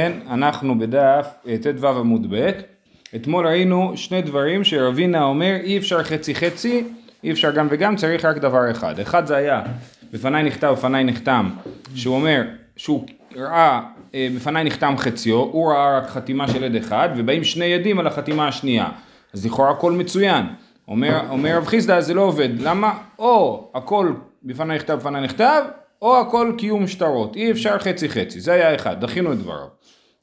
כן, 0.00 0.12
אנחנו 0.30 0.78
בדף 0.78 1.28
אה, 1.46 1.56
ט"ו 1.62 1.88
עמוד 1.88 2.34
ב', 2.34 2.50
אתמול 3.16 3.46
ראינו 3.46 3.92
שני 3.96 4.22
דברים 4.22 4.64
שרבינה 4.64 5.24
אומר 5.24 5.56
אי 5.62 5.78
אפשר 5.78 6.02
חצי 6.02 6.34
חצי, 6.34 6.84
אי 7.24 7.30
אפשר 7.30 7.50
גם 7.50 7.66
וגם, 7.70 7.96
צריך 7.96 8.24
רק 8.24 8.36
דבר 8.36 8.70
אחד. 8.70 9.00
אחד 9.00 9.26
זה 9.26 9.36
היה, 9.36 9.62
בפניי 10.12 10.42
נכתב, 10.42 10.74
בפניי 10.78 11.04
נחתם, 11.04 11.50
שהוא 11.94 12.16
אומר 12.16 12.42
שהוא 12.76 13.06
ראה, 13.36 13.80
אה, 14.14 14.28
בפניי 14.36 14.64
נחתם 14.64 14.94
חציו, 14.98 15.36
הוא 15.36 15.72
ראה 15.72 15.98
רק 15.98 16.08
חתימה 16.08 16.48
של 16.48 16.64
עד 16.64 16.74
אחד, 16.74 17.08
ובאים 17.16 17.44
שני 17.44 17.74
עדים 17.74 17.98
על 17.98 18.06
החתימה 18.06 18.48
השנייה. 18.48 18.88
אז 19.34 19.46
לכאורה 19.46 19.70
הכל 19.70 19.92
מצוין. 19.92 20.46
אומר, 20.88 21.20
אומר 21.30 21.56
רב 21.56 21.66
חיסדא 21.66 22.00
זה 22.00 22.14
לא 22.14 22.22
עובד, 22.22 22.60
למה? 22.60 22.98
או 23.18 23.70
הכל 23.74 24.12
בפניי 24.42 24.76
נכתב, 24.76 24.94
בפניי 24.94 25.22
נכתב, 25.22 25.62
או 26.02 26.20
הכל 26.20 26.52
קיום 26.58 26.86
שטרות, 26.86 27.36
אי 27.36 27.50
אפשר 27.50 27.78
חצי 27.78 28.08
חצי, 28.08 28.40
זה 28.40 28.52
היה 28.52 28.74
אחד, 28.74 29.00
דחינו 29.00 29.32
את 29.32 29.38
דבריו. 29.38 29.76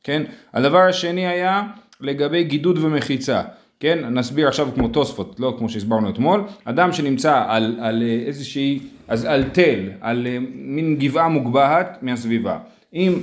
כן? 0.03 0.23
הדבר 0.53 0.79
השני 0.79 1.27
היה 1.27 1.63
לגבי 2.01 2.43
גידוד 2.43 2.77
ומחיצה, 2.77 3.41
כן? 3.79 3.99
נסביר 4.09 4.47
עכשיו 4.47 4.69
כמו 4.75 4.87
תוספות, 4.87 5.39
לא 5.39 5.55
כמו 5.57 5.69
שהסברנו 5.69 6.09
אתמול, 6.09 6.43
אדם 6.65 6.93
שנמצא 6.93 7.43
על, 7.47 7.77
על 7.81 8.03
איזושהי, 8.25 8.79
אז 9.07 9.25
על 9.25 9.43
תל, 9.43 9.89
על 10.01 10.27
מין 10.53 10.95
גבעה 10.95 11.27
מוגבהת 11.29 11.97
מהסביבה, 12.01 12.57
אם 12.93 13.19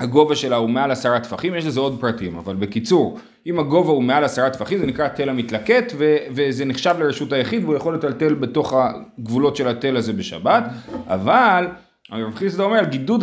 הגובה 0.00 0.36
שלה 0.36 0.56
הוא 0.56 0.70
מעל 0.70 0.90
עשרה 0.90 1.20
טפחים, 1.20 1.54
יש 1.54 1.66
לזה 1.66 1.80
עוד 1.80 2.00
פרטים, 2.00 2.36
אבל 2.36 2.56
בקיצור, 2.56 3.18
אם 3.46 3.58
הגובה 3.58 3.90
הוא 3.90 4.02
מעל 4.02 4.24
עשרה 4.24 4.50
טפחים 4.50 4.78
זה 4.78 4.86
נקרא 4.86 5.08
תל 5.08 5.28
המתלקט 5.28 5.92
ו- 5.98 6.16
וזה 6.30 6.64
נחשב 6.64 6.94
לרשות 6.98 7.32
היחיד 7.32 7.64
והוא 7.64 7.76
יכול 7.76 7.94
לטלטל 7.94 8.34
בתוך 8.34 8.74
הגבולות 8.76 9.56
של 9.56 9.68
התל 9.68 9.96
הזה 9.96 10.12
בשבת, 10.12 10.64
אבל 11.06 11.66
הרב 12.10 12.34
חיסדא 12.34 12.62
אומר 12.62 12.84
גידוד 12.84 13.22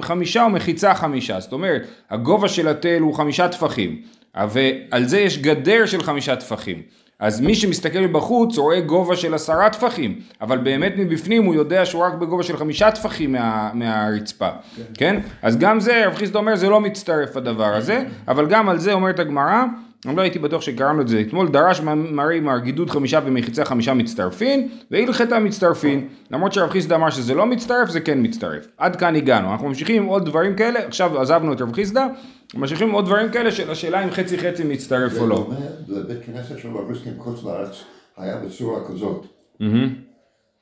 חמישה 0.00 0.42
ומחיצה 0.42 0.94
חמישה, 0.94 1.40
זאת 1.40 1.52
אומרת 1.52 1.82
הגובה 2.10 2.48
של 2.48 2.68
התל 2.68 3.00
הוא 3.00 3.14
חמישה 3.14 3.48
טפחים 3.48 4.02
ועל 4.34 5.04
זה 5.04 5.20
יש 5.20 5.38
גדר 5.38 5.86
של 5.86 6.02
חמישה 6.02 6.36
טפחים 6.36 6.82
אז 7.18 7.40
מי 7.40 7.54
שמסתכל 7.54 7.98
מבחוץ 7.98 8.58
רואה 8.58 8.80
גובה 8.80 9.16
של 9.16 9.34
עשרה 9.34 9.70
טפחים 9.70 10.18
אבל 10.40 10.58
באמת 10.58 10.92
מבפנים 10.96 11.44
הוא 11.44 11.54
יודע 11.54 11.86
שהוא 11.86 12.02
רק 12.02 12.14
בגובה 12.14 12.42
של 12.42 12.56
חמישה 12.56 12.90
טפחים 12.90 13.32
מה, 13.32 13.70
מהרצפה 13.74 14.48
כן. 14.76 14.82
כן? 14.94 15.20
אז 15.42 15.58
גם 15.58 15.80
זה 15.80 16.04
הרב 16.04 16.14
חיסדא 16.14 16.38
אומר 16.38 16.56
זה 16.56 16.68
לא 16.68 16.80
מצטרף 16.80 17.36
הדבר 17.36 17.74
הזה 17.74 18.04
אבל 18.28 18.46
גם 18.46 18.68
על 18.68 18.78
זה 18.78 18.92
אומרת 18.92 19.18
הגמרא 19.18 19.64
אני 20.06 20.16
לא 20.16 20.22
הייתי 20.22 20.38
בטוח 20.38 20.62
שקראנו 20.62 21.00
את 21.00 21.08
זה 21.08 21.20
אתמול, 21.20 21.48
דרש 21.48 21.80
מרי 21.80 22.40
מר 22.40 22.58
גידוד 22.58 22.90
חמישה 22.90 23.20
ומחיצה 23.24 23.64
חמישה 23.64 23.94
מצטרפין, 23.94 24.68
והלכתה 24.90 25.38
מצטרפין, 25.38 26.08
למרות 26.30 26.52
שרב 26.52 26.70
חיסדא 26.70 26.94
אמר 26.94 27.10
שזה 27.10 27.34
לא 27.34 27.46
מצטרף, 27.46 27.88
זה 27.88 28.00
כן 28.00 28.18
מצטרף. 28.22 28.66
עד 28.76 28.96
כאן 28.96 29.16
הגענו, 29.16 29.52
אנחנו 29.52 29.68
ממשיכים 29.68 30.02
עם 30.02 30.08
עוד 30.08 30.24
דברים 30.24 30.56
כאלה, 30.56 30.86
עכשיו 30.86 31.20
עזבנו 31.20 31.52
את 31.52 31.60
רב 31.60 31.72
חיסדא, 31.72 32.06
ממשיכים 32.54 32.88
עם 32.88 32.94
עוד 32.94 33.04
דברים 33.04 33.30
כאלה 33.30 33.52
של 33.52 33.70
השאלה 33.70 34.04
אם 34.04 34.10
חצי 34.10 34.38
חצי 34.38 34.64
מצטרף 34.64 35.18
או 35.18 35.26
לא. 35.26 35.50
בבית 35.88 36.18
כנסת 36.26 36.58
של 36.58 36.68
הרוסקים 36.68 37.12
בחוץ 37.18 37.44
לארץ 37.44 37.84
היה 38.16 38.36
בצורה 38.36 38.88
כזאת. 38.88 39.26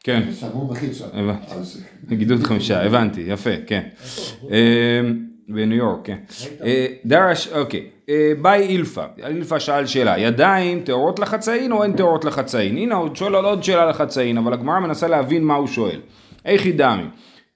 כן. 0.01 0.23
שמו 0.41 0.69
מחיצה. 0.71 1.05
גידוד 2.09 2.43
חמישה, 2.43 2.83
הבנתי, 2.83 3.21
יפה, 3.21 3.51
כן. 3.67 3.89
בניו 5.49 5.79
יורק, 5.79 5.99
כן. 6.05 6.17
דרש, 7.05 7.49
אוקיי. 7.53 7.87
באי 8.43 8.67
אילפא, 8.67 9.07
אילפא 9.29 9.59
שאל 9.59 9.87
שאלה, 9.87 10.19
ידיים 10.19 10.81
טהורות 10.81 11.19
לחצאין 11.19 11.73
או 11.73 11.83
אין 11.83 11.93
טהורות 11.93 12.25
לחצאין? 12.25 12.77
הנה 12.77 12.95
הוא 12.95 13.09
שואל 13.15 13.35
עוד 13.35 13.65
שאלה 13.65 13.87
לחצאין, 13.87 14.39
אבל 14.39 14.53
הגמרא 14.53 14.81
מנסה 14.81 15.09
להבין 15.09 15.45
מה 15.45 15.55
הוא 15.55 15.67
שואל. 15.67 16.01
איך 16.45 16.67
ידעמי? 16.67 17.05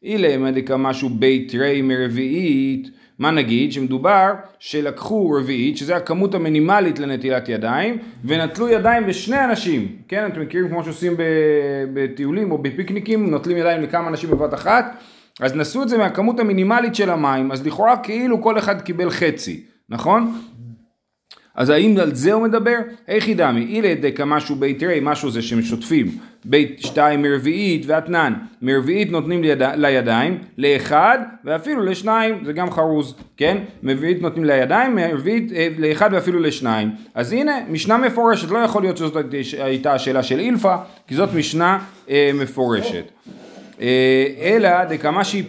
אילה 0.02 0.38
מדיקה 0.38 0.76
משהו 0.76 1.08
בית 1.08 1.54
רי 1.54 1.82
מרביעית, 1.82 2.88
מה 3.18 3.30
נגיד? 3.30 3.72
שמדובר 3.72 4.32
שלקחו 4.58 5.30
רביעית, 5.30 5.76
שזה 5.76 5.96
הכמות 5.96 6.34
המינימלית 6.34 6.98
לנטילת 6.98 7.48
ידיים, 7.48 7.98
ונטלו 8.24 8.68
ידיים 8.68 9.08
לשני 9.08 9.44
אנשים, 9.44 9.88
כן? 10.08 10.26
אתם 10.26 10.40
מכירים 10.40 10.68
כמו 10.68 10.84
שעושים 10.84 11.12
בטיולים 11.94 12.52
או 12.52 12.58
בפיקניקים, 12.58 13.30
נוטלים 13.30 13.56
ידיים 13.56 13.82
לכמה 13.82 14.08
אנשים 14.08 14.30
בבת 14.30 14.54
אחת, 14.54 15.02
אז 15.40 15.54
נשאו 15.54 15.82
את 15.82 15.88
זה 15.88 15.98
מהכמות 15.98 16.40
המינימלית 16.40 16.94
של 16.94 17.10
המים, 17.10 17.52
אז 17.52 17.66
לכאורה 17.66 17.96
כאילו 17.96 18.42
כל 18.42 18.58
אחד 18.58 18.80
קיבל 18.80 19.10
חצי. 19.10 19.64
נכון? 19.88 20.40
אז 21.54 21.70
האם 21.70 21.96
על 21.98 22.14
זה 22.14 22.32
הוא 22.32 22.42
מדבר? 22.42 22.76
איך 23.08 23.28
ידעמי? 23.28 23.64
אילה 23.64 23.94
דקה 23.94 24.24
משהו 24.24 24.56
בית 24.56 24.82
רי, 24.82 24.98
משהו 25.02 25.30
זה 25.30 25.42
ששוטפים 25.42 26.06
בית 26.44 26.80
שתיים 26.80 27.22
מרביעית 27.22 27.82
ואתנן, 27.86 28.34
מרביעית 28.62 29.10
נותנים 29.10 29.42
ליד... 29.42 29.62
לידיים, 29.62 30.38
לאחד 30.58 31.18
ואפילו 31.44 31.82
לשניים, 31.84 32.44
זה 32.44 32.52
גם 32.52 32.70
חרוז, 32.70 33.14
כן? 33.36 33.58
מרביעית 33.82 34.22
נותנים 34.22 34.44
לידיים, 34.44 34.94
מרביעית 34.94 35.52
אה, 35.52 35.68
לאחד 35.78 36.10
ואפילו 36.12 36.40
לשניים. 36.40 36.90
אז 37.14 37.32
הנה, 37.32 37.58
משנה 37.68 37.98
מפורשת, 37.98 38.50
לא 38.50 38.58
יכול 38.58 38.82
להיות 38.82 38.96
שזאת 38.96 39.16
הייתה 39.58 39.92
השאלה 39.92 40.22
של 40.22 40.38
אילפא, 40.40 40.76
כי 41.06 41.14
זאת 41.14 41.34
משנה 41.34 41.78
אה, 42.10 42.30
מפורשת. 42.34 43.04
אה, 43.80 44.26
אלא 44.40 44.84
דקמשי, 44.84 45.44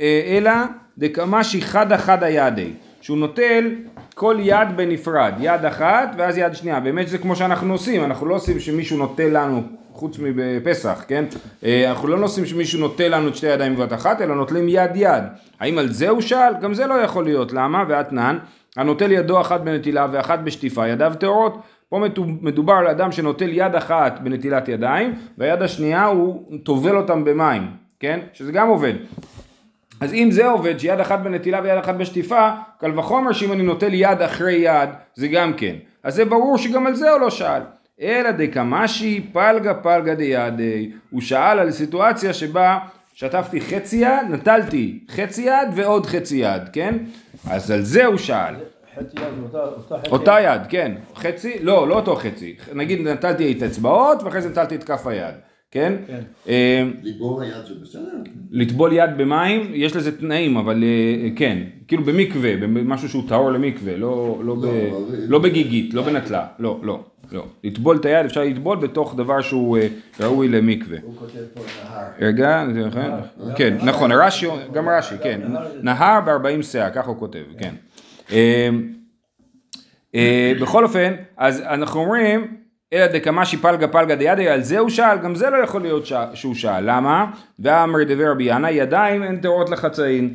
אה, 0.00 0.36
אלא 0.36 0.52
דקמשי 0.98 1.62
חדה 1.62 1.98
חדה 1.98 2.28
ידי. 2.28 2.70
שהוא 3.00 3.18
נוטל 3.18 3.70
כל 4.14 4.36
יד 4.40 4.68
בנפרד, 4.76 5.32
יד 5.40 5.64
אחת 5.64 6.08
ואז 6.16 6.38
יד 6.38 6.54
שנייה, 6.54 6.80
באמת 6.80 7.08
זה 7.08 7.18
כמו 7.18 7.36
שאנחנו 7.36 7.72
עושים, 7.72 8.04
אנחנו 8.04 8.26
לא 8.26 8.34
עושים 8.34 8.60
שמישהו 8.60 8.98
נוטל 8.98 9.28
לנו, 9.28 9.62
חוץ 9.92 10.18
מבפסח, 10.18 11.04
כן? 11.08 11.24
אה, 11.64 11.90
אנחנו 11.90 12.08
לא 12.08 12.24
עושים 12.24 12.46
שמישהו 12.46 12.80
נוטל 12.80 13.08
לנו 13.08 13.28
את 13.28 13.36
שתי 13.36 13.46
ידיים 13.46 13.76
בבת 13.76 13.92
אחת, 13.92 14.20
אלא 14.20 14.34
נוטלים 14.34 14.68
יד 14.68 14.90
יד. 14.94 15.22
האם 15.60 15.78
על 15.78 15.88
זה 15.88 16.08
הוא 16.08 16.20
שאל? 16.20 16.52
גם 16.60 16.74
זה 16.74 16.86
לא 16.86 16.94
יכול 16.94 17.24
להיות, 17.24 17.52
למה? 17.52 17.84
ואתנן, 17.88 18.38
הנוטל 18.76 19.12
ידו 19.12 19.40
אחת 19.40 19.60
בנטילה 19.60 20.06
ואחת 20.12 20.38
בשטיפה, 20.38 20.88
ידיו 20.88 21.12
טהורות. 21.18 21.58
פה 21.88 22.00
מדובר 22.40 22.72
על 22.72 22.86
אדם 22.86 23.12
שנוטל 23.12 23.48
יד 23.52 23.74
אחת 23.74 24.20
בנטילת 24.20 24.68
ידיים, 24.68 25.14
והיד 25.38 25.62
השנייה 25.62 26.04
הוא 26.04 26.58
טובל 26.62 26.96
אותם 26.96 27.24
במים, 27.24 27.62
כן? 28.00 28.20
שזה 28.32 28.52
גם 28.52 28.68
עובד. 28.68 28.94
אז 30.00 30.14
אם 30.14 30.28
זה 30.30 30.46
עובד, 30.46 30.78
שיד 30.78 31.00
אחת 31.00 31.20
בנטילה 31.20 31.60
ויד 31.62 31.78
אחת 31.78 31.94
בשטיפה, 31.94 32.50
קל 32.80 32.98
וחומר 32.98 33.32
שאם 33.32 33.52
אני 33.52 33.62
נוטל 33.62 33.94
יד 33.94 34.22
אחרי 34.22 34.54
יד, 34.54 34.88
זה 35.14 35.28
גם 35.28 35.52
כן. 35.52 35.76
אז 36.02 36.14
זה 36.14 36.24
ברור 36.24 36.58
שגם 36.58 36.86
על 36.86 36.94
זה 36.94 37.10
הוא 37.10 37.20
לא 37.20 37.30
שאל. 37.30 37.62
אלא 38.00 38.30
דקמשי 38.30 39.26
פלגה 39.32 39.74
פלגה 39.74 40.14
דידי. 40.14 40.90
הוא 41.10 41.20
שאל 41.20 41.58
על 41.58 41.70
סיטואציה 41.70 42.32
שבה 42.32 42.78
שטפתי 43.14 43.60
חצי 43.60 43.96
יד, 43.96 44.30
נטלתי 44.30 44.98
חצי 45.10 45.42
יד 45.42 45.68
ועוד 45.74 46.06
חצי 46.06 46.36
יד, 46.36 46.62
כן? 46.72 46.94
אז 47.50 47.70
על 47.70 47.82
זה 47.82 48.06
הוא 48.06 48.16
שאל. 48.16 48.54
אותה 50.10 50.36
יד, 50.40 50.60
כן. 50.68 50.92
חצי, 51.16 51.58
לא, 51.62 51.88
לא 51.88 51.94
אותו 51.94 52.16
חצי. 52.16 52.56
נגיד 52.74 53.08
נטלתי 53.08 53.52
את 53.52 53.62
האצבעות 53.62 54.22
ואחרי 54.22 54.42
זה 54.42 54.48
נטלתי 54.48 54.74
את 54.74 54.84
כף 54.84 55.06
היד. 55.06 55.34
כן? 55.70 55.92
כן. 56.06 56.88
לטבול 57.02 57.44
יד 57.44 57.66
זה 57.68 57.74
בסדר? 57.82 58.02
לטבול 58.50 58.92
יד 58.92 59.10
במים, 59.16 59.70
יש 59.74 59.96
לזה 59.96 60.18
תנאים, 60.18 60.56
אבל 60.56 60.84
כן, 61.36 61.58
כאילו 61.88 62.04
במקווה, 62.04 62.56
במשהו 62.56 63.08
שהוא 63.08 63.22
טהור 63.28 63.50
למקווה, 63.50 63.96
לא, 63.96 64.40
לא, 64.44 64.56
לא, 64.62 64.72
לא 65.28 65.38
בגיגית, 65.38 65.94
לא 65.94 66.02
בנטלה, 66.02 66.46
לא, 66.58 66.80
לא, 66.82 67.00
לא. 67.32 67.46
לטבול 67.64 67.96
את 67.96 68.04
היד, 68.04 68.26
אפשר 68.26 68.44
לטבול 68.44 68.78
בתוך 68.78 69.14
דבר 69.16 69.40
שהוא 69.40 69.78
ראוי 70.20 70.48
למקווה. 70.48 70.98
הוא 71.02 71.14
כותב 71.16 71.38
פה 71.54 71.60
נהר. 71.60 72.04
רגע, 72.20 72.64
כן, 73.56 73.76
נכון, 73.82 74.12
רש"י, 74.12 74.46
גם 74.72 74.88
רש"י, 74.88 75.14
כן. 75.22 75.40
נהר 75.82 76.20
בארבעים 76.20 76.62
שאה, 76.62 76.90
ככה 76.90 77.10
הוא 77.10 77.18
כותב, 77.18 77.42
כן. 77.58 77.74
בכל 80.60 80.84
אופן, 80.84 81.14
אז 81.36 81.60
אנחנו 81.60 82.00
אומרים, 82.00 82.56
אלא 82.92 83.06
דקמשי 83.06 83.56
פלגה 83.56 83.88
פלגה 83.88 84.14
דידי, 84.14 84.48
על 84.48 84.62
זה 84.62 84.78
הוא 84.78 84.88
שאל, 84.88 85.18
גם 85.18 85.34
זה 85.34 85.50
לא 85.50 85.56
יכול 85.56 85.82
להיות. 85.82 86.06
שהוא 86.34 86.54
שאל, 86.54 86.90
למה? 86.90 87.30
ואמר 87.58 88.04
דבר 88.04 88.30
רבי 88.30 88.44
ינא, 88.44 88.66
ידיים 88.66 89.22
הן 89.22 89.36
טהורות 89.36 89.70
לחצאין. 89.70 90.34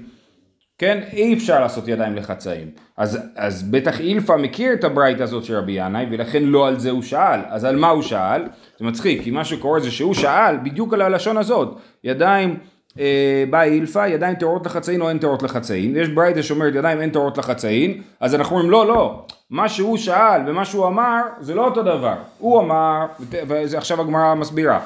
כן, 0.78 1.00
אי 1.14 1.34
אפשר 1.34 1.60
לעשות 1.60 1.88
ידיים 1.88 2.16
לחצאין. 2.16 2.70
אז, 2.98 3.20
אז 3.36 3.64
בטח 3.72 4.00
אילפא 4.00 4.34
מכיר 4.34 4.74
את 4.74 4.84
הברייט 4.84 5.22
הזאת 5.22 5.44
של 5.44 5.56
רבי 5.56 5.72
ינאי, 5.72 6.06
ולכן 6.12 6.44
לא 6.44 6.68
על 6.68 6.80
זה 6.80 6.90
הוא 6.90 7.02
שאל. 7.02 7.40
אז 7.48 7.64
על 7.64 7.76
מה 7.76 7.90
הוא 7.90 8.02
שאל? 8.02 8.44
זה 8.80 8.86
מצחיק, 8.86 9.24
כי 9.24 9.32
מה 9.32 9.46
שקורה 9.46 9.80
זה 9.80 9.92
שהוא 9.92 10.14
שאל 10.14 10.58
בדיוק 10.64 10.94
על 10.94 11.02
הלשון 11.02 11.38
הזאת. 11.38 11.80
ידיים 12.04 12.58
אה, 13.00 13.44
בא 13.50 13.64
אילפא, 13.64 14.08
ידיים 14.08 14.36
טהורות 14.36 14.66
לחצאין 14.66 15.02
או 15.02 15.10
אין 15.10 15.18
טהורות 15.18 15.44
לחצאין, 15.44 15.96
ויש 15.96 16.10
ברייתא 16.10 16.42
שאומרת 16.42 16.76
ידיים 16.76 17.02
אין 17.02 17.10
טהורות 17.10 17.38
לחצאין, 17.38 18.02
אז 18.20 18.36
אנחנו 18.36 18.56
אומרים 18.56 18.72
לא, 18.72 18.88
לא, 18.88 19.26
מה 19.50 19.70
שהוא 19.70 19.98
שאל 19.98 20.42
ומה 20.48 20.66
שהוא 20.66 20.88
אמר 20.88 21.22
זה 21.40 21.56
לא 21.56 21.66
אותו 21.66 21.84
דבר, 21.84 22.16
הוא 22.38 22.60
אמר, 22.62 23.06
וזה 23.30 23.78
עכשיו 23.78 24.02
הגמרא 24.02 24.36
מסבירה, 24.36 24.80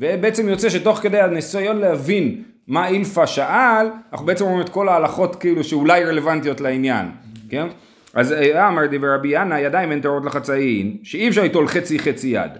ובעצם 0.00 0.48
יוצא 0.48 0.68
שתוך 0.68 0.98
כדי 0.98 1.20
הניסיון 1.20 1.78
להבין 1.78 2.42
מה 2.68 2.88
אילפא 2.88 3.26
שאל, 3.26 3.86
אנחנו 4.12 4.26
בעצם 4.26 4.44
אומרים 4.44 4.60
את 4.60 4.68
כל 4.68 4.88
ההלכות 4.88 5.36
כאילו 5.36 5.64
שאולי 5.64 6.04
רלוונטיות 6.04 6.60
לעניין, 6.60 7.06
כן? 7.48 7.66
אז 8.14 8.32
אה, 8.32 8.68
אמר 8.68 8.86
דבר 8.86 9.14
רבי 9.14 9.28
ינא, 9.32 9.54
ידיים 9.54 9.90
אין 9.90 10.00
טהורות 10.00 10.24
לחצאין, 10.24 10.96
שאי 11.02 11.28
אפשר 11.28 11.42
ליטול 11.42 11.68
חצי 11.68 11.98
חצי 11.98 12.28
יד, 12.28 12.50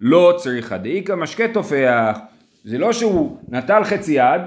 לא 0.00 0.34
צריך 0.36 0.72
דאיכא 0.72 1.12
משקה 1.12 1.48
תופח 1.48 2.18
זה 2.64 2.78
לא 2.78 2.92
שהוא 2.92 3.36
נטל 3.48 3.84
חצי 3.84 4.12
יד, 4.12 4.40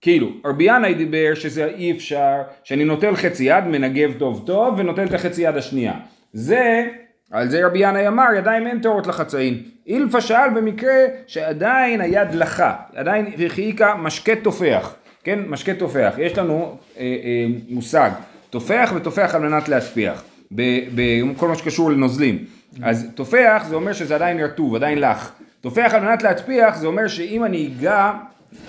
כאילו, 0.00 0.28
רבי 0.44 0.64
ינאי 0.64 0.94
דיבר 0.94 1.34
שזה 1.34 1.64
אי 1.64 1.92
אפשר, 1.92 2.36
שאני 2.64 2.84
נוטל 2.84 3.16
חצי 3.16 3.44
יד, 3.44 3.64
מנגב 3.64 4.12
טוב 4.18 4.42
טוב, 4.46 4.74
ונוטל 4.78 5.04
את 5.04 5.14
החצי 5.14 5.42
יד 5.42 5.56
השנייה. 5.56 5.94
זה, 6.32 6.86
על 7.30 7.48
זה 7.48 7.66
רבי 7.66 7.78
ינאי 7.78 8.08
אמר, 8.08 8.24
ידיים 8.38 8.66
אין 8.66 8.80
טהורות 8.80 9.06
לחצאין. 9.06 9.62
אילפה 9.86 10.20
שאל 10.20 10.50
במקרה 10.50 10.94
שעדיין 11.26 12.00
היד 12.00 12.34
לחה, 12.34 12.74
עדיין 12.94 13.32
החיקה 13.46 13.94
משקה 13.94 14.36
תופח, 14.36 14.94
כן, 15.24 15.38
משקה 15.48 15.74
תופח. 15.74 16.14
יש 16.18 16.38
לנו 16.38 16.76
אה, 16.98 17.02
אה, 17.02 17.46
מושג, 17.68 18.10
תופח 18.50 18.92
ותופח 18.96 19.34
על 19.34 19.42
מנת 19.42 19.68
להצפיח, 19.68 20.24
בכל 20.52 21.48
מה 21.48 21.54
שקשור 21.54 21.90
לנוזלים. 21.90 22.44
אז 22.82 23.10
תופח 23.14 23.64
זה 23.68 23.74
אומר 23.74 23.92
שזה 23.92 24.14
עדיין 24.14 24.40
רטוב, 24.40 24.74
עדיין 24.74 24.98
לח. 24.98 25.32
תופח 25.60 25.90
על 25.94 26.02
מנת 26.02 26.22
להצפיח 26.22 26.76
זה 26.76 26.86
אומר 26.86 27.08
שאם 27.08 27.44
אני 27.44 27.66
אגע 27.66 28.12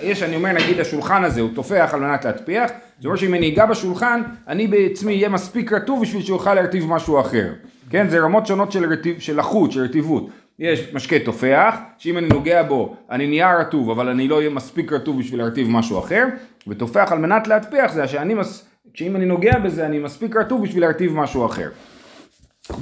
יש, 0.02 0.22
אני 0.22 0.36
אומר 0.36 0.52
נגיד 0.52 0.80
השולחן 0.80 1.24
הזה 1.24 1.40
הוא 1.40 1.50
תופח 1.54 1.90
על 1.94 2.00
מנת 2.00 2.24
להטפיח, 2.24 2.70
זה 3.00 3.08
אומר 3.08 3.16
שאם 3.16 3.34
אני 3.34 3.48
אגע 3.48 3.66
בשולחן, 3.66 4.22
אני 4.48 4.66
בעצמי 4.66 5.16
אהיה 5.16 5.28
מספיק 5.28 5.72
רטוב 5.72 6.02
בשביל 6.02 6.22
שיוכל 6.22 6.54
להרטיב 6.54 6.86
משהו 6.86 7.20
אחר. 7.20 7.52
כן, 7.90 8.08
זה 8.08 8.20
רמות 8.20 8.46
שונות 8.46 8.72
של, 8.72 8.92
רטיב, 8.92 9.20
של 9.20 9.38
לחות, 9.38 9.72
של 9.72 9.80
רטיבות. 9.80 10.28
יש 10.58 10.94
משקה 10.94 11.18
תופח, 11.18 11.76
שאם 11.98 12.18
אני 12.18 12.28
נוגע 12.28 12.62
בו, 12.62 12.96
אני 13.10 13.26
נהיה 13.26 13.58
רטוב, 13.58 13.90
אבל 13.90 14.08
אני 14.08 14.28
לא 14.28 14.36
אהיה 14.36 14.50
מספיק 14.50 14.92
רטוב 14.92 15.18
בשביל 15.18 15.40
להרטיב 15.40 15.70
משהו 15.70 15.98
אחר, 15.98 16.26
ותופח 16.68 17.12
על 17.12 17.18
מנת 17.18 17.46
להטפיח 17.46 17.92
זה 17.92 18.08
שאני, 18.08 18.34
מס... 18.34 18.66
שאם 18.94 19.16
אני 19.16 19.26
נוגע 19.26 19.58
בזה, 19.58 19.86
אני 19.86 19.98
מספיק 19.98 20.36
רטוב 20.36 20.62
בשביל 20.62 20.82
להרטיב 20.82 21.12
משהו 21.14 21.46
אחר. 21.46 21.68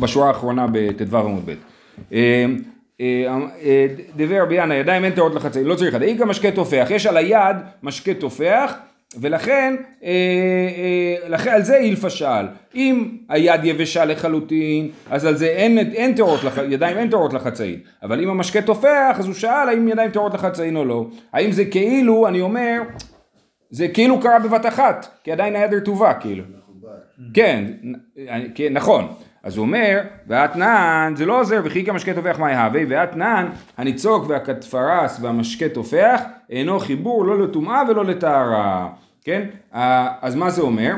בשורה 0.00 0.28
האחרונה 0.28 0.66
בט"ו 0.72 1.18
עמוד 1.18 1.50
ב'. 1.50 2.14
אה, 3.00 3.06
אה, 3.62 3.86
דבר 4.16 4.42
רבי 4.42 4.54
ינא 4.54 4.74
ידיים 4.74 5.04
אין 5.04 5.12
טהורות 5.12 5.34
לחצאין, 5.34 5.64
לא 5.64 5.74
צריך, 5.74 5.94
איכא 5.94 6.24
משקה 6.24 6.50
תופח, 6.50 6.86
יש 6.90 7.06
על 7.06 7.16
היד 7.16 7.56
משקה 7.82 8.14
תופח 8.14 8.74
ולכן 9.20 9.74
אה, 10.04 11.28
לכן 11.28 11.50
על 11.50 11.62
זה 11.62 11.76
אילפא 11.76 12.08
שאל, 12.08 12.46
אם 12.74 13.08
היד 13.28 13.64
יבשה 13.64 14.04
לחלוטין 14.04 14.90
אז 15.10 15.24
על 15.24 15.36
זה 15.36 15.46
אין, 15.46 15.78
אין 15.78 16.14
טהורות, 16.14 16.40
ידיים 16.70 16.98
אין 16.98 17.10
טהורות 17.10 17.32
לחצאין, 17.32 17.80
אבל 18.02 18.20
אם 18.20 18.30
המשקה 18.30 18.62
תופח 18.62 19.16
אז 19.18 19.26
הוא 19.26 19.34
שאל 19.34 19.68
האם 19.68 19.88
ידיים 19.88 20.10
טהורות 20.10 20.34
לחצאין 20.34 20.76
או 20.76 20.84
לא, 20.84 21.06
האם 21.32 21.52
זה 21.52 21.64
כאילו, 21.64 22.28
אני 22.28 22.40
אומר, 22.40 22.80
זה 23.70 23.88
כאילו 23.88 24.20
קרה 24.20 24.38
בבת 24.38 24.66
אחת, 24.66 25.06
כי 25.24 25.32
עדיין 25.32 25.56
היד 25.56 25.74
רטובה 25.74 26.14
כאילו, 26.14 26.44
כן, 27.34 27.64
כן, 28.54 28.72
נכון 28.72 29.08
אז 29.42 29.56
הוא 29.56 29.62
אומר, 29.62 30.00
ואתנן 30.26 31.12
זה 31.16 31.26
לא 31.26 31.40
עוזר, 31.40 31.60
וכי 31.64 31.84
כמשקה 31.84 32.14
תופח 32.14 32.38
מה 32.38 32.50
יהווה, 32.52 32.80
ואתנן 32.88 33.48
הניצוק 33.78 34.24
והקטפרס 34.28 35.18
והמשקה 35.20 35.68
טופח 35.68 36.20
אינו 36.50 36.80
חיבור 36.80 37.24
לא 37.24 37.42
לטומאה 37.42 37.82
ולא 37.88 38.04
לטהרה, 38.04 38.88
כן? 39.24 39.42
אז 40.22 40.34
מה 40.34 40.50
זה 40.50 40.62
אומר? 40.62 40.94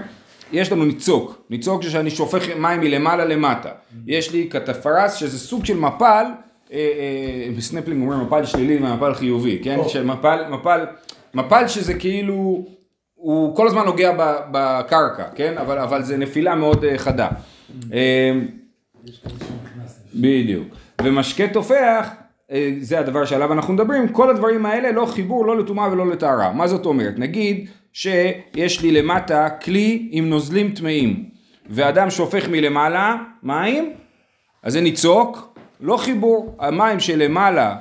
יש 0.53 0.73
לנו 0.73 0.85
ניצוק, 0.85 1.43
ניצוק 1.51 1.83
שאני 1.83 2.11
שופך 2.11 2.57
מים 2.57 2.81
מלמעלה 2.81 3.25
למטה, 3.25 3.71
יש 4.07 4.33
לי 4.33 4.49
קטפרס 4.51 5.15
שזה 5.15 5.39
סוג 5.39 5.65
של 5.65 5.79
מפל, 5.79 6.25
אה, 6.73 6.79
אה, 6.79 7.53
בסנפלינג 7.57 8.03
אומרים 8.03 8.21
מפל 8.21 8.45
שלילי 8.45 8.77
ומפל 8.77 9.15
חיובי, 9.15 9.61
כן? 9.63 9.79
שמפל, 9.89 10.45
מפל, 10.51 10.87
מפל 11.35 11.69
שזה 11.69 11.95
כאילו, 11.95 12.65
הוא 13.15 13.57
כל 13.57 13.67
הזמן 13.67 13.85
נוגע 13.85 14.13
בקרקע, 14.51 15.25
כן? 15.35 15.59
אבל, 15.59 15.79
אבל 15.79 16.03
זה 16.03 16.17
נפילה 16.17 16.55
מאוד 16.55 16.85
אה, 16.85 16.99
חדה. 16.99 17.29
אמ, 17.93 18.47
בדיוק. 20.15 20.69
ומשקה 21.03 21.49
תופח, 21.49 22.09
אה, 22.51 22.73
זה 22.81 22.99
הדבר 22.99 23.25
שעליו 23.25 23.53
אנחנו 23.53 23.75
מדברים, 23.75 24.09
כל 24.09 24.31
הדברים 24.31 24.67
האלה 24.67 24.93
לא 24.93 25.07
חיבור 25.07 25.47
לא 25.47 25.59
לטומאה 25.59 25.93
ולא 25.93 26.11
לטהרה. 26.11 26.53
מה 26.53 26.67
זאת 26.67 26.87
אומרת? 26.87 27.19
נגיד 27.19 27.69
שיש 27.93 28.83
לי 28.83 28.93
למטה 28.93 29.51
כלי 29.51 30.09
עם 30.11 30.29
נוזלים 30.29 30.71
טמאים, 30.71 31.25
ואדם 31.71 32.11
שופך 32.11 32.49
מלמעלה 32.49 33.17
מים, 33.43 33.93
אז 34.63 34.73
זה 34.73 34.81
ניצוק, 34.81 35.59
לא 35.81 35.97
חיבור. 35.97 36.57
המים 36.61 37.01
שלמעלה 37.01 37.77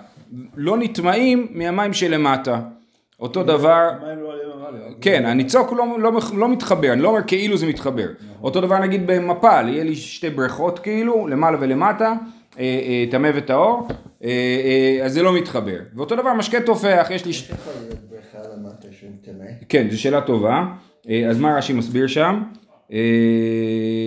לא 0.56 0.78
נטמעים 0.78 1.48
מהמים 1.52 1.94
שלמטה. 1.94 2.62
אותו 3.20 3.44
דבר, 3.44 3.90
לא 4.22 4.31
כן, 5.01 5.25
הניצוק 5.25 5.73
לא, 5.73 5.85
לא, 6.00 6.12
לא 6.33 6.50
מתחבר, 6.50 6.94
אני 6.94 7.01
לא 7.01 7.09
אומר 7.09 7.21
כאילו 7.27 7.57
זה 7.57 7.68
מתחבר. 7.68 8.07
אותו 8.44 8.62
דבר 8.62 8.79
נגיד 8.79 9.07
במפל, 9.07 9.65
יהיה 9.69 9.83
לי 9.83 9.95
שתי 9.95 10.29
בריכות 10.29 10.79
כאילו, 10.79 11.27
למעלה 11.27 11.57
ולמטה, 11.62 12.13
אה, 12.59 12.63
אה, 12.63 13.06
טמא 13.12 13.31
וטהור, 13.35 13.88
אה, 14.23 15.00
אז 15.03 15.13
זה 15.13 15.23
לא 15.23 15.33
מתחבר. 15.33 15.79
ואותו 15.95 16.15
דבר 16.15 16.33
משקה 16.33 16.62
תופח, 16.62 17.07
יש 17.12 17.25
לי... 17.25 17.31
יכול 17.31 17.73
להיות 17.81 18.00
בריכה 18.09 18.38
למטה 18.57 18.88
טמא? 19.21 19.45
כן, 19.69 19.88
זו 19.91 20.01
שאלה 20.01 20.21
טובה. 20.21 20.65
אז 21.29 21.39
מה 21.39 21.57
רש"י 21.57 21.73
מסביר 21.73 22.07
שם? 22.07 22.44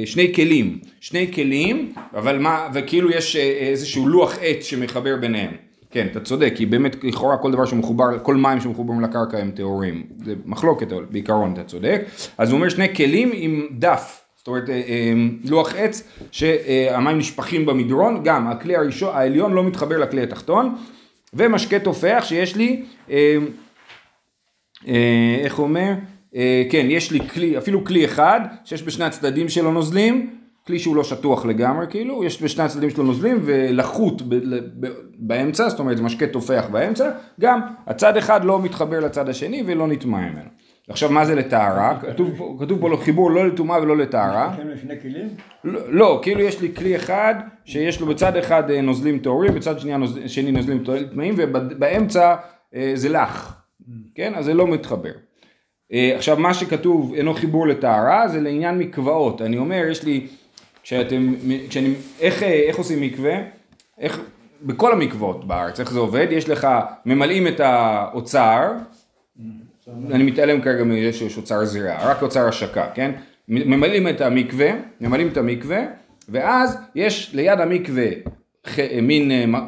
שני 0.04 0.34
כלים, 0.34 0.78
שני 1.00 1.32
כלים, 1.32 1.92
אבל 2.14 2.38
מה, 2.38 2.68
וכאילו 2.74 3.10
יש 3.10 3.36
איזשהו 3.36 4.08
לוח 4.08 4.38
עץ 4.40 4.64
שמחבר 4.64 5.16
ביניהם. 5.16 5.50
כן, 5.94 6.06
אתה 6.10 6.20
צודק, 6.20 6.52
כי 6.56 6.66
באמת 6.66 7.04
לכאורה 7.04 7.36
כל 7.36 7.52
דבר 7.52 7.64
שמחובר, 7.64 8.18
כל 8.22 8.36
מים 8.36 8.60
שמחוברים 8.60 9.00
לקרקע 9.00 9.38
הם 9.38 9.50
טהורים. 9.50 10.02
זה 10.24 10.34
מחלוקת, 10.44 10.92
אבל 10.92 11.04
בעיקרון 11.10 11.52
אתה 11.52 11.64
צודק. 11.64 12.02
אז 12.38 12.50
הוא 12.50 12.56
אומר 12.56 12.68
שני 12.68 12.94
כלים 12.94 13.30
עם 13.32 13.66
דף. 13.70 14.20
זאת 14.36 14.48
אומרת, 14.48 14.70
אה, 14.70 14.74
אה, 14.74 15.12
לוח 15.44 15.74
עץ 15.74 16.08
שהמים 16.30 17.18
נשפכים 17.18 17.66
במדרון, 17.66 18.20
גם 18.24 18.48
הכלי 18.48 18.76
הראשון, 18.76 19.16
העליון 19.16 19.52
לא 19.52 19.64
מתחבר 19.64 19.98
לכלי 19.98 20.22
התחתון, 20.22 20.74
ומשקה 21.34 21.78
תופח 21.78 22.24
שיש 22.26 22.56
לי, 22.56 22.82
אה, 23.10 23.36
איך 25.44 25.54
הוא 25.54 25.64
אומר? 25.66 25.92
כן, 26.70 26.86
יש 26.90 27.10
לי 27.10 27.28
כלי, 27.28 27.58
אפילו 27.58 27.84
כלי 27.84 28.04
אחד, 28.04 28.40
שיש 28.64 28.82
בשני 28.82 29.04
הצדדים 29.04 29.48
שלו 29.48 29.72
נוזלים, 29.72 30.30
כלי 30.66 30.78
שהוא 30.78 30.96
לא 30.96 31.04
שטוח 31.04 31.46
לגמרי, 31.46 31.86
כאילו, 31.90 32.24
יש 32.24 32.42
בשני 32.42 32.64
הצדדים 32.64 32.90
שלו 32.90 33.04
נוזלים 33.04 33.40
ולחות 33.44 34.22
ב- 34.22 34.34
ב- 34.80 34.92
באמצע, 35.18 35.68
זאת 35.68 35.78
אומרת 35.78 35.96
זה 35.96 36.02
משקה 36.02 36.26
תופח 36.26 36.66
באמצע, 36.72 37.10
גם 37.40 37.60
הצד 37.86 38.16
אחד 38.16 38.44
לא 38.44 38.62
מתחבר 38.62 39.00
לצד 39.00 39.28
השני 39.28 39.62
ולא 39.66 39.86
נטמע 39.86 40.20
ממנו. 40.20 40.48
עכשיו 40.88 41.10
מה 41.10 41.24
זה 41.24 41.34
לטהרה? 41.34 41.98
כתוב, 42.00 42.56
כתוב 42.60 42.80
פה 42.80 42.96
חיבור 43.02 43.30
לא 43.30 43.46
לטומאה 43.46 43.82
ולא 43.82 43.96
לטהרה. 43.96 44.56
לשני 44.64 45.00
כלים? 45.00 45.28
לא, 45.64 45.80
לא, 45.88 46.20
כאילו 46.22 46.40
יש 46.40 46.60
לי 46.60 46.74
כלי 46.74 46.96
אחד 46.96 47.34
שיש 47.64 48.00
לו 48.00 48.06
בצד 48.06 48.36
אחד 48.36 48.70
אה, 48.70 48.80
נוזלים 48.80 49.18
טהורים, 49.18 49.54
בצד 49.54 49.80
שני, 49.80 49.98
נוז, 49.98 50.18
שני 50.26 50.52
נוזלים 50.52 50.84
טמאים 51.12 51.34
ובאמצע 51.38 52.34
אה, 52.74 52.92
זה 52.94 53.08
לח, 53.08 53.62
כן? 54.14 54.32
אז 54.34 54.44
זה 54.44 54.54
לא 54.54 54.66
מתחבר. 54.66 55.12
אה, 55.92 56.12
עכשיו 56.16 56.36
מה 56.36 56.54
שכתוב 56.54 57.14
אינו 57.14 57.34
חיבור 57.34 57.66
לטהרה 57.66 58.28
זה 58.28 58.40
לעניין 58.40 58.78
מקוואות, 58.78 59.42
אני 59.42 59.58
אומר 59.58 59.84
יש 59.90 60.04
לי 60.04 60.26
כשאתם, 60.84 61.34
כשאני, 61.68 61.94
איך, 62.20 62.42
איך 62.42 62.76
עושים 62.76 63.00
מקווה? 63.00 63.34
איך, 63.98 64.20
בכל 64.62 64.92
המקוואות 64.92 65.48
בארץ, 65.48 65.80
איך 65.80 65.92
זה 65.92 65.98
עובד? 65.98 66.26
יש 66.30 66.48
לך, 66.48 66.68
ממלאים 67.06 67.46
את 67.46 67.60
האוצר, 67.60 68.72
אני 70.10 70.22
מתעלם 70.22 70.62
כרגע 70.62 70.84
מזה 70.84 71.12
שיש 71.12 71.36
אוצר 71.36 71.64
זירה, 71.64 72.10
רק 72.10 72.22
אוצר 72.22 72.48
השקה, 72.48 72.86
כן? 72.94 73.10
ממלאים 73.48 74.08
את 74.08 74.20
המקווה, 74.20 74.70
ממלאים 75.00 75.28
את 75.28 75.36
המקווה, 75.36 75.80
ואז 76.28 76.78
יש 76.94 77.34
ליד 77.34 77.60
המקווה 77.60 78.06
מין, 79.02 79.30
אה, 79.30 79.60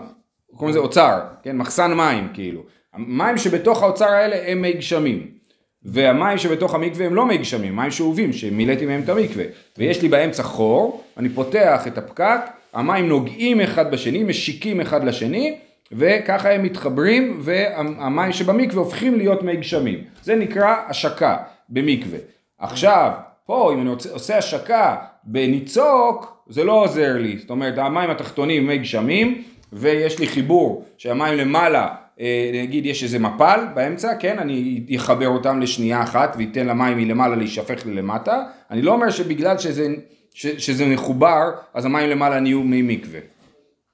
קוראים 0.56 0.70
לזה 0.70 0.78
אוצר, 0.78 1.20
כן? 1.42 1.56
מחסן 1.56 1.94
מים 1.94 2.28
כאילו. 2.34 2.62
המים 2.94 3.38
שבתוך 3.38 3.82
האוצר 3.82 4.08
האלה 4.08 4.50
הם 4.50 4.62
מי 4.62 4.72
גשמים. 4.72 5.36
והמים 5.82 6.38
שבתוך 6.38 6.74
המקווה 6.74 7.06
הם 7.06 7.14
לא 7.14 7.26
מי 7.26 7.38
גשמים, 7.38 7.76
מים 7.76 7.90
שאובים 7.90 8.32
שמילאתי 8.32 8.86
מהם 8.86 9.02
את 9.02 9.08
המקווה. 9.08 9.44
ויש 9.78 10.02
לי 10.02 10.08
באמצע 10.08 10.42
חור, 10.42 11.04
אני 11.16 11.28
פותח 11.28 11.86
את 11.86 11.98
הפקק, 11.98 12.40
המים 12.74 13.08
נוגעים 13.08 13.60
אחד 13.60 13.90
בשני, 13.90 14.24
משיקים 14.24 14.80
אחד 14.80 15.04
לשני, 15.04 15.58
וככה 15.92 16.50
הם 16.50 16.62
מתחברים, 16.62 17.40
והמים 17.40 18.32
שבמקווה 18.32 18.82
הופכים 18.82 19.14
להיות 19.16 19.42
מי 19.42 19.56
גשמים. 19.56 19.98
זה 20.22 20.34
נקרא 20.34 20.74
השקה 20.88 21.36
במקווה. 21.68 22.18
עכשיו, 22.58 23.12
פה 23.46 23.72
אם 23.74 23.80
אני 23.80 23.90
עושה 24.12 24.38
השקה 24.38 24.96
בניצוק, 25.24 26.42
זה 26.48 26.64
לא 26.64 26.72
עוזר 26.72 27.16
לי. 27.18 27.38
זאת 27.38 27.50
אומרת, 27.50 27.78
המים 27.78 28.10
התחתונים 28.10 28.66
מי 28.66 28.78
גשמים, 28.78 29.42
ויש 29.72 30.18
לי 30.18 30.26
חיבור 30.26 30.84
שהמים 30.98 31.38
למעלה 31.38 31.88
אה, 32.20 32.50
נגיד 32.62 32.86
יש 32.86 33.02
איזה 33.02 33.18
מפל 33.18 33.60
באמצע, 33.74 34.14
כן, 34.14 34.38
אני 34.38 34.86
אחבר 34.96 35.28
אותם 35.28 35.60
לשנייה 35.60 36.02
אחת 36.02 36.36
ואתן 36.38 36.66
למים 36.66 36.96
מלמעלה 36.98 37.36
להישפך 37.36 37.86
ללמטה, 37.86 38.42
אני 38.70 38.82
לא 38.82 38.92
אומר 38.92 39.10
שבגלל 39.10 39.58
שזה, 39.58 39.86
שזה 40.36 40.86
מחובר, 40.86 41.42
אז 41.74 41.84
המים 41.84 42.10
למעלה 42.10 42.40
נהיו 42.40 42.60
מי 42.62 42.82
מקווה. 42.82 43.20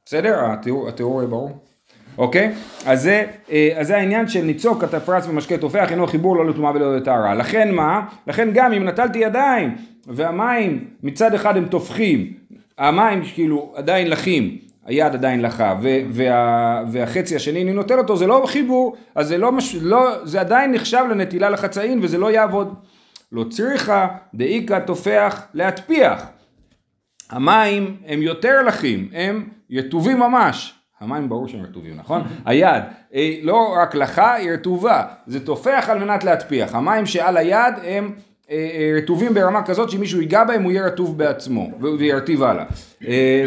בסדר? 0.07 0.45
התיאור, 0.45 0.89
התיאור 0.89 1.25
ברור? 1.27 1.51
אוקיי? 2.19 2.53
אז 2.87 3.03
זה, 3.03 3.25
אה, 3.51 3.71
אז 3.77 3.87
זה 3.87 3.97
העניין 3.97 4.29
של 4.29 4.43
ניצוק 4.43 4.85
כתפרס 4.85 5.27
ומשקה 5.29 5.59
תופח 5.59 5.91
אינו 5.91 6.07
חיבור 6.07 6.37
לא 6.37 6.47
לטומאה 6.51 6.71
ולא 6.75 6.97
לטהרה. 6.97 7.35
לכן 7.35 7.75
מה? 7.75 8.01
לכן 8.27 8.49
גם 8.55 8.73
אם 8.73 8.85
נטלתי 8.89 9.19
ידיים 9.19 9.75
והמים 10.07 10.85
מצד 11.03 11.35
אחד 11.35 11.57
הם 11.57 11.65
תופחים, 11.65 12.33
המים 12.79 13.23
כאילו 13.35 13.73
עדיין 13.77 14.11
לחים, 14.11 14.57
היד 14.87 15.15
עדיין 15.15 15.41
לחה, 15.43 15.75
ו- 15.83 15.99
וה- 16.11 16.83
והחצי 16.93 17.37
השני 17.37 17.63
אני 17.63 17.73
נוטל 17.73 17.99
אותו, 17.99 18.17
זה 18.17 18.27
לא 18.27 18.45
חיבור, 18.47 18.97
אז 19.15 19.29
זה 19.29 19.39
לא, 19.39 19.53
מש- 19.53 19.75
לא, 19.81 20.25
זה 20.25 20.41
עדיין 20.41 20.73
נחשב 20.73 21.05
לנטילה 21.11 21.51
לחצאין 21.51 21.99
וזה 22.03 22.19
לא 22.19 22.31
יעבוד. 22.31 22.75
לא 23.33 23.45
צריכה 23.45 24.09
דאיכא 24.35 24.79
תופח 24.79 25.43
להטפיח. 25.55 26.27
המים 27.31 27.97
הם 28.07 28.23
יותר 28.23 28.63
לחים, 28.63 29.09
הם 29.13 29.49
רטובים 29.73 30.19
ממש. 30.19 30.75
המים 31.01 31.29
ברור 31.29 31.49
שהם 31.49 31.63
רטובים, 31.63 31.97
נכון? 31.97 32.23
היד, 32.45 32.83
אה, 33.15 33.35
לא 33.43 33.75
רק 33.77 33.95
לחה, 33.95 34.35
היא 34.35 34.51
רטובה. 34.51 35.05
זה 35.27 35.47
תופח 35.47 35.89
על 35.89 35.99
מנת 35.99 36.25
להטפיח. 36.25 36.75
המים 36.75 37.07
שעל 37.07 37.37
היד 37.37 37.75
הם 37.85 38.13
אה, 38.51 38.57
אה, 38.57 38.93
רטובים 38.97 39.35
ברמה 39.35 39.63
כזאת 39.63 39.91
שאם 39.91 40.01
מישהו 40.01 40.21
ייגע 40.21 40.45
בהם 40.45 40.63
הוא 40.63 40.73
יהיה 40.73 40.87
רטוב 40.87 41.19
בעצמו 41.19 41.71
וירטיב 41.99 42.43
הלאה. 42.43 42.65
אה, 43.09 43.45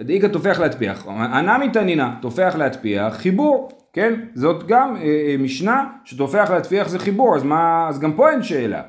דאיכא 0.00 0.26
תופח 0.26 0.60
להטפיח, 0.60 1.06
הנמי 1.08 1.70
תנינה, 1.70 2.14
תופח 2.22 2.54
להטפיח, 2.58 3.14
חיבור, 3.16 3.77
כן? 3.98 4.14
זאת 4.34 4.66
גם 4.66 4.96
אה, 4.96 5.02
אה, 5.02 5.34
משנה 5.38 5.84
שתופח 6.04 6.50
להטפיח 6.50 6.88
זה 6.88 6.98
חיבור, 6.98 7.36
אז 7.36 7.42
מה, 7.42 7.86
אז 7.88 7.98
גם 7.98 8.12
פה 8.12 8.30
אין 8.30 8.42
שאלה. 8.42 8.82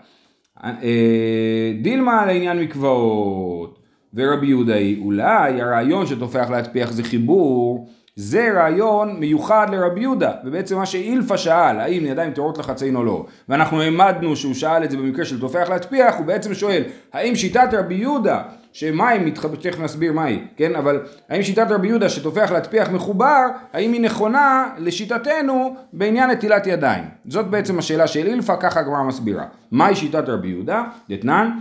אה, 0.64 1.74
דילמה 1.82 2.22
על 2.22 2.30
העניין 2.30 2.60
מקוואות, 2.60 3.80
ורבי 4.14 4.48
יהודה 4.48 4.76
היא 4.76 5.04
אולי 5.04 5.62
הרעיון 5.62 6.06
שתופח 6.06 6.50
להטפיח 6.50 6.92
זה 6.92 7.04
חיבור, 7.04 7.90
זה 8.16 8.52
רעיון 8.54 9.20
מיוחד 9.20 9.68
לרבי 9.72 10.02
יהודה, 10.02 10.32
ובעצם 10.46 10.78
מה 10.78 10.86
שאילפה 10.86 11.38
שאל, 11.38 11.80
האם 11.80 12.06
ידיים 12.06 12.32
טהורות 12.32 12.58
לחצאין 12.58 12.96
או 12.96 13.04
לא, 13.04 13.26
ואנחנו 13.50 13.82
העמדנו 13.82 14.36
שהוא 14.36 14.54
שאל 14.54 14.84
את 14.84 14.92
זה 14.92 14.98
במקרה 14.98 15.26
של 15.26 15.40
תופח 15.40 15.70
להטפיח, 15.70 16.16
הוא 16.16 16.26
בעצם 16.26 16.54
שואל, 16.54 16.84
האם 17.14 17.36
שיטת 17.36 17.70
רבי 17.74 17.96
יהודה, 17.96 18.42
שמים 18.74 19.26
מתחבר, 19.26 19.56
תכף 19.56 19.80
נסביר 19.80 20.14
מהי, 20.14 20.40
כן, 20.58 20.76
אבל 20.76 21.02
האם 21.30 21.44
שיטת 21.44 21.68
רבי 21.70 21.88
יהודה 21.88 22.10
שתופח 22.10 22.52
להטפיח 22.52 22.90
מחובר, 22.90 23.46
האם 23.74 23.94
היא 23.94 24.02
נכונה 24.02 24.70
לשיטתנו 24.78 25.76
בעניין 25.94 26.30
נטילת 26.30 26.68
ידיים? 26.68 27.04
זאת 27.26 27.48
בעצם 27.48 27.80
השאלה 27.80 28.08
של 28.08 28.28
אילפה, 28.28 28.56
ככה 28.56 28.80
הגמרא 28.80 29.04
מסבירה. 29.04 29.46
מהי 29.72 29.96
שיטת 29.96 30.30
רבי 30.30 30.48
יהודה? 30.48 30.84
דתנן, 31.10 31.52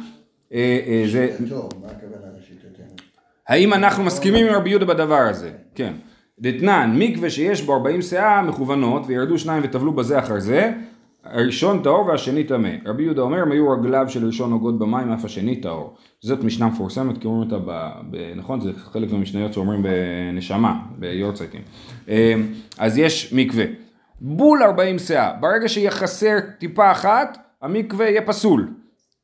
אה, 0.52 0.78
אה, 0.86 1.04
זה... 1.12 1.28
האם 3.48 3.74
אנחנו 3.74 4.04
מסכימים 4.04 4.46
עם 4.46 4.54
רבי 4.54 4.70
יהודה 4.70 4.86
בדבר 4.86 5.20
הזה? 5.30 5.50
כן. 5.74 5.92
דתנן, 6.40 6.94
מקווה 6.98 7.30
שיש 7.30 7.62
בו 7.62 7.72
40 7.72 8.02
שאה 8.02 8.42
מכוונות 8.42 9.02
וירדו 9.06 9.38
שניים 9.38 9.62
וטבלו 9.64 9.92
בזה 9.92 10.18
אחר 10.18 10.38
זה, 10.38 10.72
הראשון 11.30 11.82
טהור 11.82 12.06
והשני 12.06 12.44
טמא. 12.44 12.70
רבי 12.86 13.02
יהודה 13.02 13.22
אומר, 13.22 13.42
הם 13.42 13.52
היו 13.52 13.70
רגליו 13.70 14.08
של 14.08 14.26
ראשון 14.26 14.50
נוגעות 14.50 14.78
במים, 14.78 15.12
אף 15.12 15.24
השני 15.24 15.56
טהור. 15.56 15.96
זאת 16.20 16.44
משנה 16.44 16.66
מפורסמת, 16.66 17.18
כי 17.18 17.26
אומרים 17.26 17.50
אותה, 17.50 17.64
ב, 17.66 17.88
ב, 18.10 18.32
נכון? 18.36 18.60
זה 18.60 18.72
חלק 18.92 19.12
מהמשניות 19.12 19.52
שאומרים 19.52 19.82
בנשמה, 19.82 20.80
ביורצייטים. 20.98 21.60
אז 22.78 22.98
יש 22.98 23.32
מקווה. 23.32 23.64
בול 24.20 24.62
40 24.62 24.98
שאה, 24.98 25.32
ברגע 25.40 25.68
שיהיה 25.68 25.90
חסר 25.90 26.36
טיפה 26.58 26.92
אחת, 26.92 27.38
המקווה 27.62 28.06
יהיה 28.06 28.22
פסול. 28.22 28.68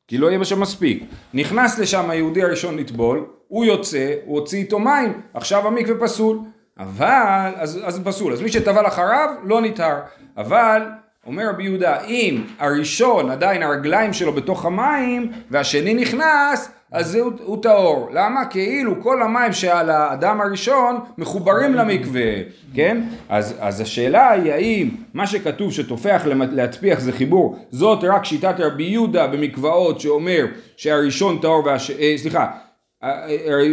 כי 0.07 0.17
לא 0.17 0.27
יהיה 0.27 0.45
שם 0.45 0.61
מספיק. 0.61 1.03
נכנס 1.33 1.79
לשם 1.79 2.09
היהודי 2.09 2.43
הראשון 2.43 2.77
לטבול, 2.77 3.25
הוא 3.47 3.65
יוצא, 3.65 4.13
הוא 4.25 4.39
הוציא 4.39 4.59
איתו 4.59 4.79
מים, 4.79 5.21
עכשיו 5.33 5.67
המקווה 5.67 6.07
פסול. 6.07 6.39
אבל, 6.79 7.51
אז, 7.55 7.81
אז 7.83 8.01
פסול, 8.03 8.33
אז 8.33 8.41
מי 8.41 8.49
שטבל 8.49 8.87
אחריו 8.87 9.29
לא 9.43 9.61
נטהר. 9.61 9.99
אבל, 10.37 10.81
אומר 11.25 11.49
רבי 11.49 11.63
יהודה, 11.63 12.01
אם 12.01 12.43
הראשון 12.59 13.29
עדיין 13.29 13.63
הרגליים 13.63 14.13
שלו 14.13 14.33
בתוך 14.33 14.65
המים, 14.65 15.31
והשני 15.51 15.93
נכנס, 15.93 16.71
אז 16.91 17.07
זה 17.07 17.19
הוא, 17.19 17.31
הוא 17.43 17.63
טהור. 17.63 18.09
למה? 18.13 18.45
כאילו 18.45 19.01
כל 19.01 19.21
המים 19.21 19.53
שעל 19.53 19.89
האדם 19.89 20.41
הראשון 20.41 20.99
מחוברים 21.17 21.73
למקווה, 21.73 22.31
כן? 22.73 23.01
אז, 23.29 23.55
אז 23.59 23.81
השאלה 23.81 24.31
היא 24.31 24.53
האם 24.53 24.89
מה 25.13 25.27
שכתוב 25.27 25.71
שטופח 25.71 26.21
להטפיח 26.51 26.99
זה 26.99 27.11
חיבור, 27.11 27.59
זאת 27.71 28.03
רק 28.03 28.25
שיטת 28.25 28.55
רבי 28.59 28.83
יהודה 28.83 29.27
במקוואות 29.27 29.99
שאומר 29.99 30.45
שהראשון 30.77 31.37
טהור 31.41 31.65
והש... 31.65 31.91
אה, 31.91 32.13
סליחה, 32.17 32.47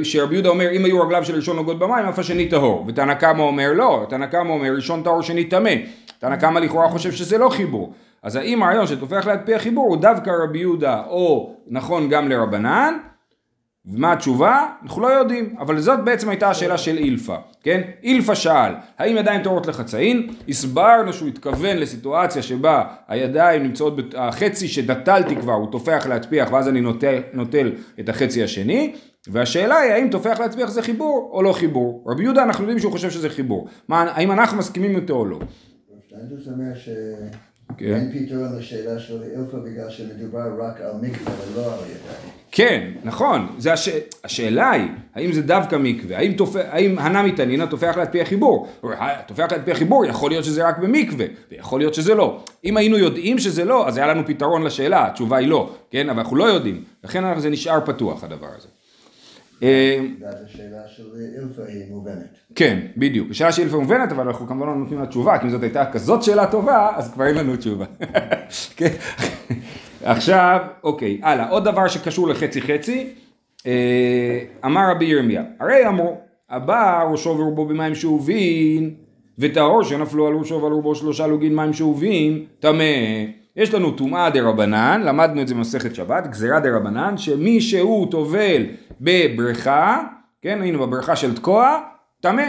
שרבי 0.03 0.35
יהודה 0.35 0.49
אומר 0.49 0.73
אם 0.73 0.85
היו 0.85 1.01
רגליו 1.01 1.25
של 1.25 1.35
ראשון 1.35 1.57
נוגעות 1.57 1.79
במים 1.79 2.07
אף 2.07 2.19
השני 2.19 2.49
טהור 2.49 2.85
ותנא 2.89 3.15
קמא 3.15 3.43
אומר 3.43 3.73
לא, 3.73 4.07
תנא 4.09 4.27
קמא 4.27 4.53
אומר 4.53 4.75
ראשון 4.75 5.03
טהור 5.03 5.23
שני 5.23 5.45
טמא 5.45 5.71
תנא 6.23 6.37
קמא 6.37 6.59
לכאורה 6.59 6.89
חושב 6.89 7.13
שזה 7.13 7.39
לא 7.39 7.49
חיבור 7.49 7.93
אז 8.23 8.37
האם 8.37 8.63
הרעיון 8.63 8.87
שטופח 8.87 9.27
להטפיח 9.27 9.63
חיבור 9.63 9.89
הוא 9.89 9.97
דווקא 9.97 10.31
רבי 10.45 10.59
יהודה 10.59 11.03
או 11.07 11.57
נכון 11.67 12.09
גם 12.09 12.29
לרבנן 12.29 12.95
ומה 13.87 14.13
התשובה? 14.13 14.67
אנחנו 14.83 15.03
לא 15.03 15.07
יודעים, 15.07 15.55
אבל 15.59 15.81
זאת 15.81 16.05
בעצם 16.05 16.29
הייתה 16.29 16.51
השאלה 16.51 16.79
של 16.79 16.99
אילפה, 16.99 17.37
כן? 17.63 17.81
אילפה 18.03 18.35
שאל, 18.35 18.73
האם 18.99 19.17
ידיים 19.17 19.43
טהורות 19.43 19.67
לחצאין? 19.67 20.29
הסברנו 20.49 21.13
שהוא 21.13 21.29
התכוון 21.29 21.77
לסיטואציה 21.77 22.43
שבה 22.43 22.85
הידיים 23.09 23.63
נמצאות, 23.63 23.97
בת... 23.97 24.15
החצי 24.15 24.69
שדתלתי 24.69 25.37
כבר 25.37 25.53
הוא 25.53 25.73
טופח 25.73 26.07
להטפיח 26.09 26.53
ואז 26.53 26.69
אני 26.69 26.81
נוטל, 26.81 27.23
נוטל 27.33 27.73
את 28.01 28.09
החצי 28.09 28.43
השני, 28.43 28.95
והשאלה 29.29 29.77
היא 29.77 29.93
האם 29.93 30.09
טופח 30.11 30.41
להטפיח 30.41 30.71
זה 30.71 30.83
חיבור 30.83 31.31
או 31.33 31.43
לא 31.43 31.53
חיבור. 31.53 32.05
רבי 32.07 32.23
יהודה 32.23 32.43
אנחנו 32.43 32.65
יודעים 32.65 32.79
שהוא 32.79 32.93
חושב 32.93 33.11
שזה 33.11 33.31
חיבור. 33.31 33.69
מה, 33.89 34.03
האם 34.03 34.33
אנחנו 34.33 34.59
מסכימים 34.59 34.97
איתו 34.97 35.15
או 35.15 35.25
לא? 35.25 35.39
שטיינדוס 36.13 36.47
אומר 36.47 36.75
כן. 37.79 37.87
שאין 37.87 38.13
פתרון 38.13 38.59
לשאלה 38.59 39.01
של 39.01 39.23
אילפה 39.23 39.57
בגלל 39.57 39.91
שמדובר 39.91 40.51
רק 40.59 40.81
על 40.81 40.93
מקווה 41.01 41.33
ולא 41.53 41.73
על 41.73 41.79
ידיים. 41.79 42.33
כן, 42.51 42.91
נכון, 43.05 43.47
זה 43.59 43.73
הש... 43.73 43.89
השאלה 44.25 44.71
היא, 44.71 44.89
האם 45.15 45.33
זה 45.33 45.43
דווקא 45.43 45.77
מקווה, 45.81 46.19
האם, 46.19 46.33
תופ... 46.33 46.57
האם 46.57 46.99
הנמי 46.99 47.33
תנינא 47.33 47.67
טופח 47.67 47.97
להטפיח 47.97 48.29
חיבור, 48.29 48.69
טופח 49.27 49.53
להטפיח 49.53 49.79
חיבור, 49.79 50.05
יכול 50.05 50.31
להיות 50.31 50.45
שזה 50.45 50.69
רק 50.69 50.79
במקווה, 50.79 51.27
ויכול 51.53 51.81
להיות 51.81 51.95
שזה 51.95 52.15
לא. 52.15 52.45
אם 52.65 52.77
היינו 52.77 52.99
יודעים 52.99 53.39
שזה 53.39 53.65
לא, 53.65 53.89
אז 53.89 53.97
היה 53.97 54.07
לנו 54.07 54.27
פתרון 54.27 54.63
לשאלה, 54.63 55.07
התשובה 55.07 55.37
היא 55.37 55.49
לא, 55.49 55.75
כן, 55.91 56.09
אבל 56.09 56.19
אנחנו 56.19 56.37
לא 56.37 56.45
יודעים, 56.45 56.85
לכן 57.05 57.41
זה 57.41 57.51
נשאר 57.51 57.81
פתוח 57.87 58.25
הדבר 58.25 58.49
הזה. 58.57 58.69
אה, 59.63 60.01
השאלה 60.47 60.89
של 60.89 61.03
אילפה 61.37 61.63
היא 61.69 61.85
מובנת. 61.91 62.39
כן, 62.55 62.79
בדיוק. 62.97 63.31
השאלה 63.31 63.53
שאילפה 63.53 63.79
מובנת, 63.79 64.13
אבל 64.13 64.27
אנחנו 64.27 64.47
כמובן 64.47 64.67
לא 64.67 64.77
נותנים 64.77 65.01
לה 65.01 65.07
תשובה, 65.07 65.39
כי 65.39 65.45
אם 65.45 65.51
זאת 65.51 65.63
הייתה 65.63 65.85
כזאת 65.93 66.23
שאלה 66.23 66.47
טובה, 66.47 66.91
אז 66.97 67.13
כבר 67.13 67.27
אין 67.27 67.35
לנו 67.35 67.57
תשובה. 67.57 67.85
כן. 68.77 68.93
עכשיו, 70.05 70.59
אוקיי, 70.85 71.21
הלאה. 71.23 71.49
עוד 71.49 71.65
דבר 71.65 71.89
שקשור 71.89 72.29
לחצי 72.29 72.61
חצי, 72.63 73.09
אה, 73.67 74.39
אמר 74.65 74.91
רבי 74.91 75.05
ירמיה, 75.05 75.43
הרי 75.61 75.87
אמרו, 75.87 76.17
הבא 76.51 77.05
ראשו 77.11 77.31
ורובו 77.31 77.67
במים 77.67 77.95
שאובין, 77.95 78.95
וטהור 79.39 79.83
שנפלו 79.83 80.27
על 80.27 80.35
ראשו 80.35 80.63
ועל 80.63 80.73
רובו 80.73 80.95
שלושה 80.95 81.27
לוגין 81.27 81.57
מים 81.57 81.73
שאובים, 81.73 82.45
טמא. 82.61 82.85
יש 83.57 83.75
לנו 83.75 83.91
טומאה 83.91 84.31
דה 84.31 84.43
רבנן, 84.43 85.03
למדנו 85.05 85.43
את 85.43 85.49
זה 85.49 85.55
במסכת 85.55 85.95
שבת, 85.95 86.27
גזירה 86.27 86.61
דה 86.61 86.77
רבנן, 86.77 87.19
שמי 87.19 87.61
שהוא 87.61 88.11
טובל 88.11 88.67
בבריכה, 89.03 90.03
כן, 90.43 90.59
הנה 90.63 90.79
בבריכה 90.79 91.17
של 91.17 91.35
תקוע, 91.37 91.79
טמא. 92.21 92.43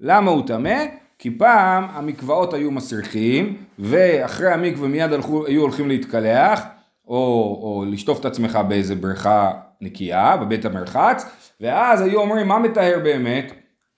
למה 0.00 0.30
הוא 0.30 0.46
טמא? 0.46 0.84
כי 1.18 1.30
פעם 1.38 1.86
המקוואות 1.92 2.54
היו 2.54 2.70
מסריחים, 2.70 3.56
ואחרי 3.78 4.52
המקווה 4.52 4.88
מיד 4.88 5.12
הלכו, 5.12 5.46
היו 5.46 5.60
הולכים 5.62 5.88
להתקלח, 5.88 6.62
או, 7.08 7.14
או 7.62 7.84
לשטוף 7.88 8.20
את 8.20 8.24
עצמך 8.24 8.58
באיזה 8.68 8.94
בריכה 8.94 9.50
נקייה, 9.80 10.36
בבית 10.36 10.64
המרחץ, 10.64 11.26
ואז 11.60 12.00
היו 12.00 12.20
אומרים, 12.20 12.48
מה 12.48 12.58
מטהר 12.58 12.98
באמת? 13.02 13.52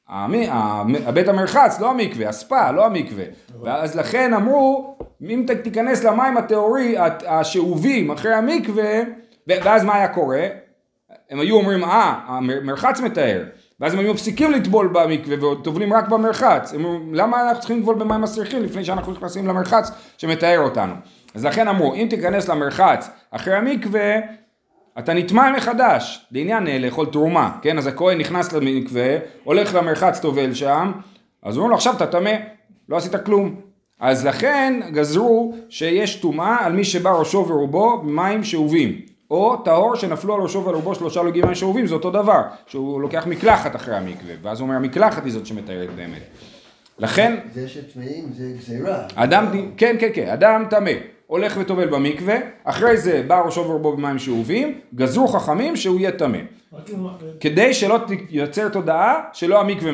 המ- 0.09 0.35
המ- 0.49 1.15
בית 1.15 1.29
המרחץ, 1.29 1.81
לא 1.81 1.91
המקווה, 1.91 2.29
הספה, 2.29 2.71
לא 2.71 2.87
המקווה. 2.87 3.25
ואז 3.63 3.95
לכן 3.97 4.35
אמרו, 4.35 4.97
אם 5.23 5.45
תיכנס 5.63 6.05
למים 6.05 6.37
הטהורי, 6.37 6.95
השאובים 7.27 8.11
אחרי 8.11 8.35
המקווה, 8.35 9.01
ואז 9.47 9.85
מה 9.85 9.95
היה 9.95 10.09
קורה? 10.09 10.47
הם 11.31 11.41
היו 11.41 11.57
אומרים, 11.57 11.85
אה, 11.85 12.21
המרחץ 12.27 13.01
מטהר. 13.01 13.45
ואז 13.81 13.93
הם 13.95 13.99
היו 13.99 14.13
מפסיקים 14.15 14.53
לטבול 14.53 14.91
במקווה 14.93 15.49
וטובלים 15.49 15.93
רק 15.93 16.09
במרחץ. 16.09 16.75
הם 16.75 16.85
אומרים, 16.85 17.15
למה 17.15 17.43
אנחנו 17.43 17.59
צריכים 17.59 17.79
לטבול 17.79 17.95
במים 17.95 18.21
מסריחים 18.21 18.63
לפני 18.63 18.85
שאנחנו 18.85 19.13
נכנסים 19.13 19.47
למרחץ 19.47 19.91
שמטהר 20.19 20.61
אותנו? 20.61 20.95
אז 21.35 21.45
לכן 21.45 21.69
אמרו, 21.69 21.95
אם 21.95 22.07
תיכנס 22.11 22.49
למרחץ 22.49 23.11
אחרי 23.31 23.55
המקווה, 23.55 24.17
אתה 24.99 25.15
נטמע 25.15 25.51
מחדש, 25.57 26.27
לעניין 26.33 26.67
אה, 26.67 26.79
לאכול 26.79 27.07
תרומה, 27.07 27.59
כן? 27.63 27.79
אז 27.79 27.87
הכהן 27.87 28.19
נכנס 28.19 28.53
למקווה, 28.53 29.17
הולך 29.45 29.75
למרחץ 29.75 30.21
טובל 30.21 30.55
שם, 30.55 30.93
אז 31.43 31.57
אומרים 31.57 31.71
לו 31.71 31.77
עכשיו 31.77 31.97
אתה 31.97 32.07
טמא, 32.07 32.35
לא 32.89 32.97
עשית 32.97 33.17
כלום. 33.17 33.55
אז 34.01 34.27
לכן 34.27 34.81
גזרו 34.93 35.55
שיש 35.69 36.17
טומאה 36.17 36.67
על 36.67 36.73
מי 36.73 36.85
שבא 36.85 37.11
ראשו 37.11 37.47
ורובו 37.49 37.99
במים 38.03 38.45
שאובים. 38.45 39.14
או 39.31 39.57
טהור 39.57 39.95
שנפלו 39.97 40.35
על 40.35 40.41
ראשו 40.41 40.65
ועל 40.65 40.75
רובו 40.75 40.95
שלושה 40.95 41.23
לוגים 41.23 41.45
מים 41.45 41.55
שאובים, 41.55 41.87
זה 41.87 41.95
אותו 41.95 42.11
דבר, 42.11 42.41
שהוא 42.67 43.01
לוקח 43.01 43.27
מקלחת 43.27 43.77
אחרי 43.77 43.97
המקווה, 43.97 44.35
ואז 44.43 44.61
הוא 44.61 44.67
אומר 44.67 44.77
המקלחת 44.77 45.25
היא 45.25 45.33
זאת 45.33 45.47
שמטהרת 45.47 45.91
באמת. 45.97 46.23
לכן 46.99 47.37
זה 47.55 47.69
שטמאים 47.69 48.25
זה 48.37 48.45
גזירה. 48.59 48.99
אדם, 49.15 49.47
כן, 49.77 49.97
כן, 50.01 50.09
כן, 50.15 50.29
אדם 50.29 50.65
טמא. 50.71 50.91
הולך 51.27 51.57
וטובל 51.61 51.89
במקווה, 51.89 52.35
אחרי 52.65 52.97
זה 52.97 53.23
בא 53.27 53.41
ראשו 53.41 53.61
ורובו 53.61 53.97
במים 53.97 54.19
שאובים, 54.19 54.81
גזרו 54.95 55.29
חכמים 55.29 55.77
שהוא 55.77 55.99
יהיה 56.01 56.13
טמא. 56.13 56.39
כדי 57.41 57.75
שלא 57.75 57.99
תייצר 58.29 58.69
תודעה 58.69 59.21
שלא 59.33 59.61
המקווה 59.61 59.93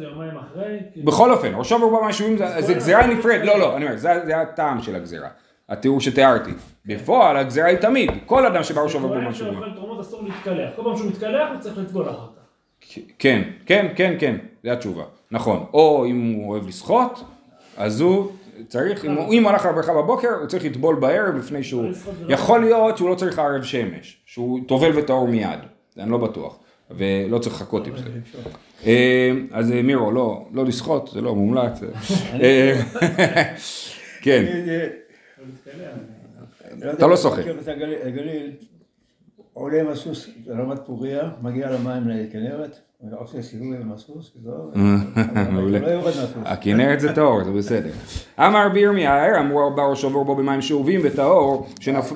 יומיים 0.00 0.36
אחרי, 0.36 0.78
כאילו, 0.92 1.06
בכל 1.06 1.32
אופן, 1.32 1.52
ראשו 1.54 1.74
ורובו 1.80 1.98
במים 2.00 2.12
שאובים 2.12 2.36
זה- 2.60 2.74
גזירה 2.74 3.06
נפרדת, 3.06 3.44
לא 3.46 3.58
לא, 3.58 3.76
אני 3.76 3.84
אומר, 3.84 3.96
זה 3.96 4.20
זה 4.26 4.40
הטעם 4.40 4.82
של 4.82 4.94
הגזירה, 4.94 5.28
התיאור 5.68 6.00
שתיארתי. 6.00 6.50
בפועל 6.88 7.36
הגזירה 7.36 7.66
היא 7.68 7.78
תמיד, 7.78 8.10
כל 8.26 8.46
אדם 8.46 8.62
שבא 8.62 8.80
ראשו 8.80 8.98
ורובו 8.98 9.14
במים 9.14 9.24
כהן 9.24 9.34
שאובים. 9.34 9.54
שאוכל 9.54 9.74
תרומות 9.74 10.00
אסור 10.00 10.22
להתקלח. 10.22 10.70
כל 10.76 10.82
פעם 10.82 10.96
שהוא 10.96 11.08
מתקלח 11.10 11.48
הוא 11.52 11.60
צריך 11.60 11.78
לטבול 11.78 12.10
אחר 12.10 12.26
כך. 12.36 12.98
כן, 13.18 13.42
כן, 13.66 13.86
כן, 13.96 14.16
כן, 14.18 14.36
זו 14.64 14.70
התשובה, 14.70 15.04
נכון. 15.30 15.64
או 15.72 16.06
אם 16.06 16.32
הוא 16.36 16.50
אוהב 16.50 16.68
לשחות, 16.68 17.24
אז 17.76 18.00
הוא 18.00 18.30
צריך, 18.68 19.04
אם 19.04 19.42
הוא 19.44 19.50
הלך 19.50 19.66
לבריכה 19.66 19.94
בבוקר, 19.94 20.28
הוא 20.40 20.46
צריך 20.46 20.64
לטבול 20.64 20.94
בערב 20.94 21.36
לפני 21.36 21.62
שהוא... 21.62 21.92
זה 21.92 22.10
לא- 22.22 22.32
יכול 22.34 22.60
להיות 22.60 22.96
שהוא 22.96 23.10
לא 23.10 23.14
צריך 23.14 23.38
לערב 23.38 23.62
שמש, 23.62 24.16
שהוא 24.26 24.60
טובל 24.66 24.98
וטהור 24.98 25.28
מיד, 25.28 25.58
זה 25.94 26.02
אני 26.02 26.10
לא 26.10 26.18
בטוח, 26.18 26.58
ולא 26.90 27.38
צריך 27.38 27.54
לחכות 27.54 27.86
עם 27.86 27.96
זה. 27.96 28.04
אה, 28.86 29.32
אז 29.52 29.72
אה, 29.72 29.82
מירו, 29.82 30.12
לא, 30.12 30.44
לא 30.52 30.64
לשחות, 30.64 31.10
זה 31.12 31.20
לא 31.20 31.34
מומלץ. 31.34 31.80
אה, 32.42 32.80
כן, 34.22 34.44
מתקלח. 35.48 36.17
אתה 36.92 37.06
לא 37.06 37.16
שוחה. 37.16 37.40
את 37.40 37.68
הגליל- 38.06 38.50
עולה 39.52 39.80
עם 39.80 39.88
הסוס 39.88 40.28
לרמת 40.46 40.78
פוריה, 40.86 41.30
מגיע 41.42 41.70
למים 41.70 42.08
לכנרת, 42.08 42.78
עושה 43.12 43.42
סיבוב 43.42 43.72
עם 43.74 43.92
הסוס, 43.92 44.36
מעולה. 45.50 45.78
לא 45.78 45.86
יורד 45.86 46.04
מהסוס. 46.04 46.36
הכנרת 46.44 47.00
זה 47.00 47.14
טהור, 47.14 47.44
זה 47.44 47.50
בסדר. 47.52 47.90
אמר 48.38 48.66
רבי 48.66 48.80
ירמיה, 48.80 49.40
אמרו 49.40 49.70
בר 49.76 49.90
ראשו 49.90 50.12
ורבו 50.12 50.36
במים 50.36 50.62
שאובים 50.62 51.00
וטהור, 51.04 51.66
שנפל... 51.80 52.14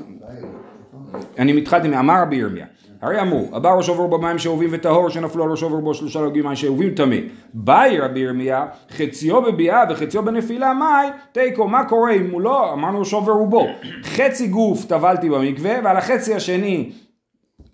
אני 1.39 1.53
מתחלתי 1.53 1.89
מאמר 1.89 2.23
רבי 2.23 2.37
ירמיה. 2.37 2.67
הרי 3.03 3.21
אמרו, 3.21 3.49
הבא 3.53 3.75
ראשו 3.75 3.97
ורבו 3.97 4.19
במים 4.19 4.39
שאובים 4.39 4.71
וטהור 4.73 5.11
שנפלו 5.11 5.45
על 5.45 5.51
ראשו 5.51 5.71
ורבו 5.71 5.95
שלושה 5.95 6.21
לוגים 6.21 6.45
מים 6.45 6.57
שאובים 6.57 6.91
טמא. 6.95 7.17
באי 7.55 7.99
רבי 7.99 8.21
ירמיה, 8.21 8.67
חציו 8.91 9.43
בביאה 9.43 9.85
וחציו 9.91 10.25
בנפילה 10.25 10.75
מאי, 10.75 11.09
תיקו, 11.33 11.69
מה 11.69 11.85
קורה 11.85 12.13
אם 12.13 12.31
הוא 12.31 12.41
לא, 12.41 12.73
אמרנו 12.73 12.99
ראשו 12.99 13.27
ורובו, 13.27 13.67
חצי 14.03 14.47
גוף 14.47 14.85
טבלתי 14.85 15.31
במקווה 15.31 15.75
ועל 15.85 15.97
החצי 15.97 16.35
השני 16.35 16.93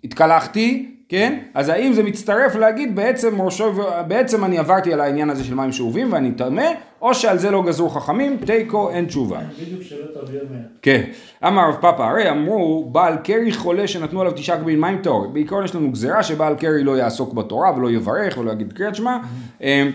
התקלחתי, 0.03 0.95
כן? 1.09 1.39
אז 1.53 1.69
האם 1.69 1.93
זה 1.93 2.03
מצטרף 2.03 2.55
להגיד 2.55 2.95
בעצם 2.95 3.41
ראשו, 3.41 3.71
בעצם 4.07 4.45
אני 4.45 4.57
עברתי 4.57 4.93
על 4.93 5.01
העניין 5.01 5.29
הזה 5.29 5.43
של 5.43 5.55
מים 5.55 5.71
שאובים 5.71 6.13
ואני 6.13 6.31
טמא, 6.31 6.71
או 7.01 7.13
שעל 7.13 7.37
זה 7.37 7.51
לא 7.51 7.63
גזרו 7.63 7.89
חכמים, 7.89 8.37
תיקו 8.45 8.89
אין 8.89 9.05
תשובה. 9.05 9.39
בדיוק 9.61 9.81
שלא 9.81 10.05
תביא 10.21 10.39
מהר. 10.51 10.59
כן, 10.81 11.01
אמר 11.47 11.69
רב 11.69 11.75
פאפא, 11.81 12.01
הרי 12.01 12.29
אמרו 12.29 12.89
בעל 12.91 13.17
קרי 13.23 13.51
חולה 13.51 13.87
שנתנו 13.87 14.21
עליו 14.21 14.33
תשעה 14.33 14.57
קבין 14.57 14.79
מים 14.79 15.01
טהור. 15.01 15.27
בעיקרון 15.27 15.65
יש 15.65 15.75
לנו 15.75 15.91
גזירה 15.91 16.23
שבעל 16.23 16.55
קרי 16.55 16.83
לא 16.83 16.97
יעסוק 16.97 17.33
בתורה 17.33 17.77
ולא 17.77 17.91
יברך 17.91 18.37
ולא 18.37 18.51
יגיד 18.51 18.73
קריאת 18.73 18.95
שמע. 18.95 19.17
אמ, 19.61 19.91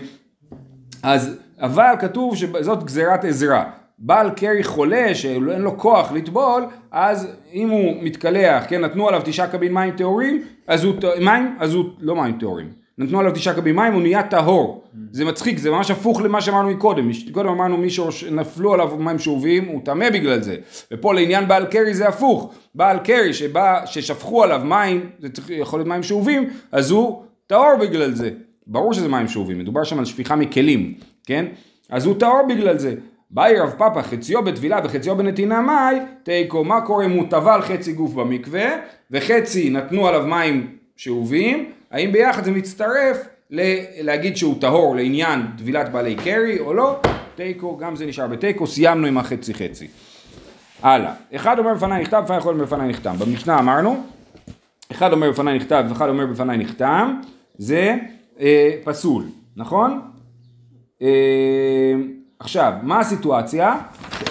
אז 1.03 1.37
אבל 1.59 1.93
כתוב 1.99 2.35
שזאת 2.35 2.83
גזירת 2.83 3.25
עזרה. 3.25 3.63
בעל 3.99 4.29
קרי 4.29 4.63
חולה 4.63 5.15
שאין 5.15 5.43
לו 5.61 5.77
כוח 5.77 6.11
לטבול, 6.11 6.63
אז 6.91 7.27
אם 7.53 7.69
הוא 7.69 7.93
מתקלח, 8.03 8.63
כן, 8.67 8.81
נתנו 8.81 9.07
עליו 9.07 9.21
תשעה 9.25 9.47
קבין 9.47 9.73
מים 9.73 9.91
טהורים, 9.91 10.43
אז 10.67 10.83
הוא, 10.83 10.93
מים, 11.21 11.55
אז 11.59 11.73
הוא, 11.73 11.85
לא 11.99 12.15
מים 12.15 12.37
טהורים, 12.39 12.69
נתנו 12.97 13.19
עליו 13.19 13.31
תשעה 13.31 13.53
קבין 13.53 13.75
מים, 13.75 13.93
הוא 13.93 14.01
נהיה 14.01 14.23
טהור. 14.23 14.83
זה 15.11 15.25
מצחיק, 15.25 15.57
זה 15.57 15.71
ממש 15.71 15.91
הפוך 15.91 16.21
למה 16.21 16.41
שאמרנו 16.41 16.69
מקודם. 16.69 17.09
מש- 17.09 17.29
קודם 17.29 17.49
אמרנו 17.49 17.77
מי 17.77 17.89
שנפלו 17.89 18.73
עליו 18.73 18.91
מים 18.99 19.19
שאובים, 19.19 19.65
הוא 19.65 19.81
טמא 19.85 20.09
בגלל 20.09 20.41
זה. 20.41 20.55
ופה 20.91 21.13
לעניין 21.13 21.47
בעל 21.47 21.65
קרי 21.65 21.93
זה 21.93 22.07
הפוך. 22.07 22.53
בעל 22.75 22.97
קרי 22.99 23.33
שבא, 23.33 23.85
ששפכו 23.85 24.43
עליו 24.43 24.61
מים, 24.65 25.09
זה 25.19 25.29
צריך, 25.29 25.49
יכול 25.49 25.79
להיות 25.79 25.87
מים 25.87 26.03
שאובים, 26.03 26.49
אז 26.71 26.91
הוא 26.91 27.21
טהור 27.47 27.75
בגלל 27.81 28.11
זה. 28.13 28.29
ברור 28.67 28.93
שזה 28.93 29.07
מים 29.07 29.27
שאובים, 29.27 29.59
מדובר 29.59 29.83
שם 29.83 29.99
על 29.99 30.05
שפיכה 30.05 30.35
מכלים, 30.35 30.93
כן? 31.25 31.45
אז 31.89 32.05
הוא 32.05 32.15
טהור 32.19 32.41
בגלל 32.49 32.77
זה. 32.77 32.93
באי 33.35 33.59
רב 33.59 33.73
פאפא 33.77 34.01
חציו 34.01 34.43
בטבילה 34.43 34.79
וחציו 34.83 35.15
בנתינה 35.15 35.61
מאי, 35.61 35.95
תיקו, 36.23 36.63
מה 36.63 36.81
קורה 36.81 37.05
אם 37.05 37.11
הוא 37.11 37.25
טבל 37.29 37.61
חצי 37.61 37.93
גוף 37.93 38.13
במקווה, 38.13 38.65
וחצי 39.11 39.69
נתנו 39.69 40.07
עליו 40.07 40.27
מים 40.27 40.77
שאובים, 40.97 41.71
האם 41.91 42.11
ביחד 42.11 42.43
זה 42.43 42.51
מצטרף 42.51 43.17
להגיד 44.01 44.37
שהוא 44.37 44.61
טהור 44.61 44.95
לעניין 44.95 45.41
טבילת 45.57 45.91
בעלי 45.91 46.15
קרי 46.15 46.59
או 46.59 46.73
לא? 46.73 46.99
תיקו, 47.35 47.77
גם 47.77 47.95
זה 47.95 48.05
נשאר 48.05 48.27
בתיקו, 48.27 48.67
סיימנו 48.67 49.07
עם 49.07 49.17
החצי 49.17 49.53
חצי. 49.53 49.87
הלאה, 50.81 51.13
אחד 51.35 51.59
אומר 51.59 51.73
בפניי 51.73 52.01
נכתב, 52.01 52.23
ואחד 52.27 52.37
יכול 52.37 52.55
בפניי 52.63 52.89
נחתם. 52.89 53.15
במשנה 53.19 53.59
אמרנו, 53.59 54.03
אחד 54.91 55.13
אומר 55.13 55.31
בפניי 55.31 55.55
נכתב 55.55 55.85
ואחד 55.89 56.09
אומר 56.09 56.25
בפניי 56.25 56.57
נחתם, 56.57 57.21
זה 57.57 57.95
אה, 58.39 58.71
פסול, 58.83 59.23
נכון? 59.55 60.01
אה, 61.01 61.93
עכשיו, 62.39 62.73
מה 62.81 62.99
הסיטואציה? 62.99 63.75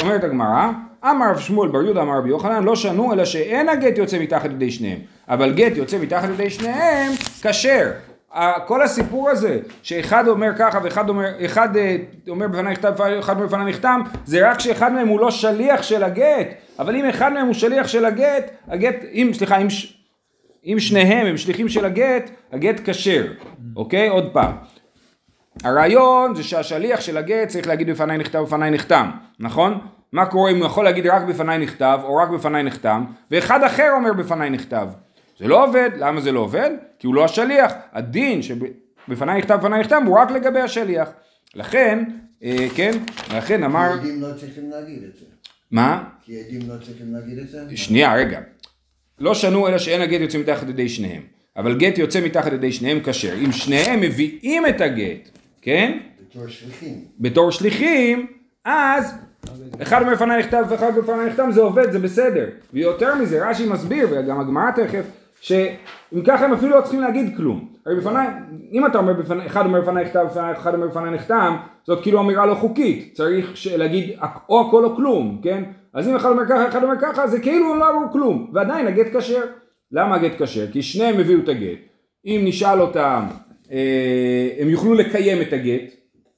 אומרת 0.03 0.25
הגמרא, 0.25 0.71
אמר 1.05 1.31
רב 1.31 1.39
שמואל 1.39 1.69
בר 1.69 1.83
יהודה 1.83 2.03
אמר 2.03 2.19
רבי 2.19 2.29
יוחנן 2.29 2.65
לא 2.65 2.77
שנו 2.77 3.13
אלא 3.13 3.25
שאין 3.25 3.69
הגט 3.69 3.99
יוצא 3.99 4.19
מתחת 4.19 4.51
ידי 4.51 4.71
שניהם. 4.71 4.99
אבל 5.29 5.53
גט 5.55 5.77
יוצא 5.77 5.99
מתחת 5.99 6.29
ידי 6.29 6.51
שניהם 6.51 7.13
כשר. 7.43 7.91
כל 8.67 8.83
הסיפור 8.83 9.31
הזה 9.31 9.59
שאחד 9.83 10.29
אומר 10.29 10.51
ככה 10.59 10.79
ואחד 10.83 11.09
אומר 11.09 11.45
אחד 11.45 11.77
אה, 11.77 11.97
אומר 12.29 12.49
בפניי 12.49 12.73
נכתב 12.73 12.93
ואחד 12.97 13.35
אומר 13.35 13.47
בפניי 13.47 13.71
נחתם 13.71 14.01
זה 14.25 14.51
רק 14.51 14.61
שאחד 14.61 14.93
מהם 14.93 15.09
הוא 15.09 15.21
לא 15.21 15.31
שליח 15.31 15.83
של 15.83 16.03
הגט. 16.03 16.47
אבל 16.79 16.97
אם 16.97 17.09
אחד 17.09 17.33
מהם 17.33 17.47
הוא 17.47 17.55
שליח 17.55 17.89
של 17.89 18.05
הגט 18.05 18.51
הגט 18.69 18.97
אם 19.13 19.31
סליחה 19.33 19.59
אם, 19.59 19.67
אם 20.67 20.77
שניהם 20.81 21.27
הם 21.27 21.37
שליחים 21.37 21.69
של 21.69 21.85
הגט 21.85 22.31
הגט 22.53 22.81
כשר. 22.85 23.25
אוקיי? 23.77 24.09
עוד 24.09 24.33
פעם 24.33 24.53
הרעיון 25.63 26.35
זה 26.35 26.43
שהשליח 26.43 27.01
של 27.01 27.17
הגט 27.17 27.49
צריך 27.49 27.67
להגיד 27.67 27.91
בפניי 27.91 28.19
נכתב 28.19 28.39
ובפניי 28.39 28.71
נחתם, 28.71 29.11
נכון? 29.41 29.79
מה 30.13 30.27
קורה 30.27 30.51
אם 30.51 30.57
הוא 30.57 30.67
יכול 30.67 30.85
להגיד 30.85 31.07
רק 31.07 31.23
בפניי 31.23 31.59
נכתב 31.59 32.01
או 32.03 32.17
רק 32.17 32.29
בפניי 32.29 32.63
נחתם 32.63 33.05
ואחד 33.31 33.65
אחר 33.65 33.91
אומר 33.93 34.13
בפניי 34.13 34.51
נכתב? 34.51 34.89
זה 35.39 35.49
לא 35.49 35.65
עובד, 35.65 35.91
למה 35.97 36.21
זה 36.21 36.33
לא 36.33 36.41
עובד? 36.41 36.71
כי 36.99 37.07
הוא 37.07 37.15
לא 37.15 37.25
השליח, 37.25 37.73
הדין 37.93 38.41
שבפניי 38.43 39.39
נכתב 39.39 39.55
ובפניי 39.55 39.81
נחתם 39.81 40.03
הוא 40.07 40.19
רק 40.19 40.31
לגבי 40.31 40.61
השליח 40.61 41.09
לכן, 41.55 42.05
אה, 42.45 42.67
כן, 42.77 42.93
לכן 43.37 43.63
אמר, 43.63 43.89
כי 43.93 43.99
עדים 43.99 44.23
לא 44.23 44.29
צריכים 44.41 44.71
להגיד 44.71 45.03
את 45.03 45.17
זה. 45.17 45.25
מה? 45.71 46.05
כי 46.25 46.41
עדים 46.41 46.61
לא 46.69 46.75
צריכים 46.85 47.15
להגיד 47.15 47.39
את 47.39 47.49
זה? 47.49 47.77
שנייה 47.77 48.15
רגע, 48.15 48.41
לא 49.19 49.35
שנו 49.35 49.69
אלא 49.69 49.79
שאין 49.79 50.01
הגט 50.01 50.21
יוצא 50.21 50.39
מתחת 50.39 50.69
ידי 50.69 50.89
שניהם 50.89 51.23
אבל 51.57 51.79
גט 51.79 51.99
יוצא 51.99 52.21
מתחת 52.21 52.53
ידי 52.53 52.73
שניהם 52.73 53.01
כשר 53.05 53.35
אם 53.45 53.53
שניהם 53.53 54.01
מביאים 54.01 54.67
את 54.67 54.81
הגט, 54.81 55.29
כן? 55.65 55.99
בתור 56.31 56.49
שליחים. 56.49 56.95
בתור 57.21 57.51
שליחים, 57.51 58.27
אז 58.65 59.15
אחד 59.83 60.03
אומר 60.03 60.15
בפניי 60.15 60.39
נכתב 60.39 60.65
ואחד 60.69 60.97
בפניי 60.97 61.27
נחתם, 61.27 61.53
זה 61.53 61.61
עובד, 61.61 61.93
זה 61.93 61.99
בסדר. 61.99 62.47
ויותר 62.73 63.15
מזה, 63.15 63.49
רש"י 63.49 63.69
מסביר, 63.69 64.09
וגם 64.11 64.41
הגמרא 64.41 64.71
תכף, 64.71 65.05
שאם 65.41 66.23
ככה 66.27 66.45
הם 66.45 66.53
אפילו 66.53 66.77
לא 66.77 66.81
צריכים 66.81 67.01
להגיד 67.01 67.37
כלום. 67.37 67.69
הרי 67.87 67.97
בפניי, 67.97 68.29
אם 68.73 68.87
אתה 68.87 68.99
אומר 68.99 69.13
בפניי, 69.13 69.47
אחד 69.47 69.67
אומר 69.67 69.81
בפניי 69.81 70.05
נכתב, 70.05 70.27
אחד 70.53 70.75
אומר 70.75 70.87
בפניי 70.89 71.11
נחתם, 71.11 71.57
זאת 71.87 72.03
כאילו 72.03 72.21
אמירה 72.21 72.47
לא 72.47 72.55
חוקית. 72.55 73.15
צריך 73.15 73.67
להגיד 73.77 74.19
או 74.49 74.61
הכל 74.61 74.85
או 74.85 74.97
כלום, 74.97 75.41
כן? 75.43 75.65
אז 75.95 76.09
אם 76.09 76.17
אחד 76.17 76.31
אומר 76.31 76.45
ככה, 76.49 76.69
אחד 76.69 76.83
אומר 76.83 76.95
ככה, 77.01 77.27
זה 77.27 77.41
כאילו 77.41 77.73
הם 77.73 77.79
לא 77.79 77.91
אמרו 77.91 78.13
כלום. 78.13 78.51
ועדיין 78.53 78.87
הגט 78.87 79.17
כשר. 79.17 79.43
למה 79.93 80.15
הגט 80.15 80.43
כשר? 80.43 80.67
כי 80.73 80.83
שניהם 80.83 81.21
הביאו 81.21 81.41
את 81.41 81.49
הגט. 81.49 81.79
אם 82.27 82.41
נשאל 82.45 82.81
אותם, 82.81 83.25
הם 84.61 84.69
יוכלו 84.69 84.95
לקיים 84.95 85.43
את 85.43 85.53
הגט, 85.53 85.95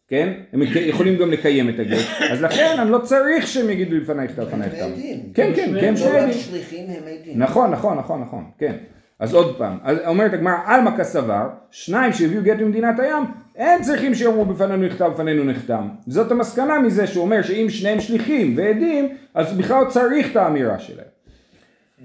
כן? 0.09 0.33
הם 0.53 0.63
יכולים 0.77 1.17
גם 1.17 1.31
לקיים 1.31 1.69
את 1.69 1.79
הגט, 1.79 2.07
אז 2.31 2.43
לכן 2.43 2.77
אני 2.79 2.91
לא 2.91 2.99
צריך 2.99 3.47
שהם 3.47 3.71
יגידו 3.71 3.97
לפניי 3.97 4.25
נכתב, 4.25 4.43
לפניי 4.43 4.69
הם 4.69 4.73
נכתב. 4.73 4.85
עדים. 4.85 5.21
כן, 5.35 5.53
כן, 5.57 5.73
כן, 5.81 5.95
לא 6.01 6.19
עדים. 6.19 6.33
שליחים 6.33 6.87
הם 6.89 7.03
עדים. 7.21 7.39
נכון, 7.39 7.71
נכון, 7.71 7.99
נכון, 7.99 8.21
נכון, 8.21 8.45
כן. 8.59 8.77
אז 9.19 9.35
עוד 9.35 9.59
פעם, 9.59 9.79
אז 9.83 9.99
אומרת 10.07 10.33
הגמרא, 10.33 10.57
עלמא 10.67 10.91
כסבר, 10.99 11.49
שניים 11.71 12.13
שהביאו 12.13 12.43
גט 12.43 12.59
ממדינת 12.61 12.99
הים, 12.99 13.25
אין 13.57 13.83
צריכים 13.83 14.15
שיאמרו 14.15 14.45
בפנינו 14.45 14.87
נכתב, 14.87 15.11
בפנינו 15.15 15.45
נחתם. 15.45 15.89
זאת 16.07 16.31
המסקנה 16.31 16.79
מזה 16.81 17.07
שהוא 17.07 17.25
אומר 17.25 17.43
שאם 17.43 17.67
שניהם 17.71 18.01
שליחים 18.01 18.55
ועדים, 18.57 19.09
אז 19.35 19.57
בכלל 19.57 19.85
צריך 19.89 20.31
את 20.31 20.37
האמירה 20.37 20.79
שלהם. 20.79 21.16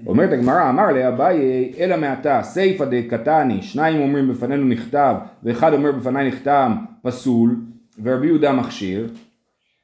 אומרת 0.06 0.32
הגמרא, 0.32 0.70
אמר 0.70 0.92
לאביי, 0.92 1.72
אלא 1.78 1.96
מעתה, 1.96 2.42
סיפא 2.42 2.84
דקתני, 2.84 3.62
שניים 3.62 4.00
אומרים 4.00 4.28
בפנינו 4.28 4.64
נכתב, 4.64 5.14
ואחד 5.42 5.72
אומר 5.72 5.92
בפניי 5.92 6.28
נחתם, 6.28 6.72
פסול, 7.02 7.56
ורבי 8.02 8.26
יהודה 8.26 8.52
מכשיר, 8.52 9.08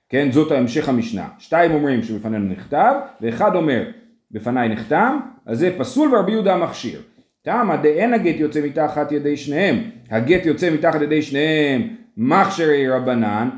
כן, 0.09 0.29
זאת 0.33 0.53
המשך 0.53 0.89
המשנה. 0.89 1.29
שתיים 1.39 1.75
אומרים 1.75 2.03
שבפנינו 2.03 2.45
נכתב, 2.45 2.95
ואחד 3.21 3.55
אומר 3.55 3.85
בפניי 4.31 4.69
נחתם, 4.69 5.19
אז 5.47 5.59
זה 5.59 5.75
פסול 5.79 6.15
ורבי 6.15 6.33
יהודה 6.33 6.57
מכשיר. 6.57 7.01
תמה 7.43 7.77
דאין 7.77 8.15
הגט 8.15 8.37
יוצא 8.41 8.61
מתחת 8.65 9.13
ידי 9.13 9.37
שניהם, 9.37 9.77
הגט 10.11 10.47
יוצא 10.47 10.71
מתחת 10.71 11.03
ידי 11.03 11.23
שניהם 11.23 11.89
מכשירי 12.17 12.89
רבנן, 12.89 13.49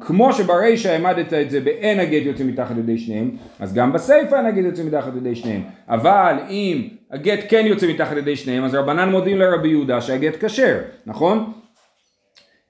כמו 0.00 0.32
שברישא 0.32 0.90
העמדת 0.90 1.32
את 1.32 1.50
זה 1.50 1.60
באין 1.60 2.00
הגט 2.00 2.22
יוצא 2.22 2.44
מתחת 2.44 2.76
ידי 2.78 2.98
שניהם, 2.98 3.30
אז 3.60 3.74
גם 3.74 3.92
בסיפא 3.92 4.34
אין 4.34 4.46
הגט 4.46 4.64
יוצא 4.64 4.82
מתחת 4.84 5.16
ידי 5.16 5.34
שניהם. 5.34 5.62
אבל 5.88 6.36
אם 6.50 6.88
הגט 7.10 7.38
כן 7.48 7.64
יוצא 7.66 7.86
מתחת 7.90 8.16
ידי 8.16 8.36
שניהם, 8.36 8.64
אז 8.64 8.74
רבנן 8.74 9.08
מודים 9.08 9.38
לרבי 9.38 9.68
יהודה 9.68 10.00
שהגט 10.00 10.44
כשר, 10.44 10.78
נכון? 11.06 11.52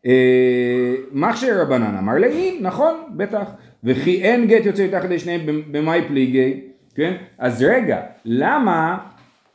אה, 0.07 0.95
מכשיר 1.13 1.61
רבנן 1.61 1.97
אמר 1.99 2.19
לאי, 2.19 2.59
נכון, 2.61 2.95
בטח. 3.17 3.51
וכי 3.85 4.23
אין 4.23 4.47
גט 4.47 4.67
יוצא 4.67 4.87
מתחת 4.87 5.05
ידי 5.05 5.19
שניהם 5.19 5.63
במאי 5.73 6.01
פליגי, 6.09 6.61
כן? 6.95 7.17
אז 7.39 7.63
רגע, 7.63 8.01
למה, 8.25 8.99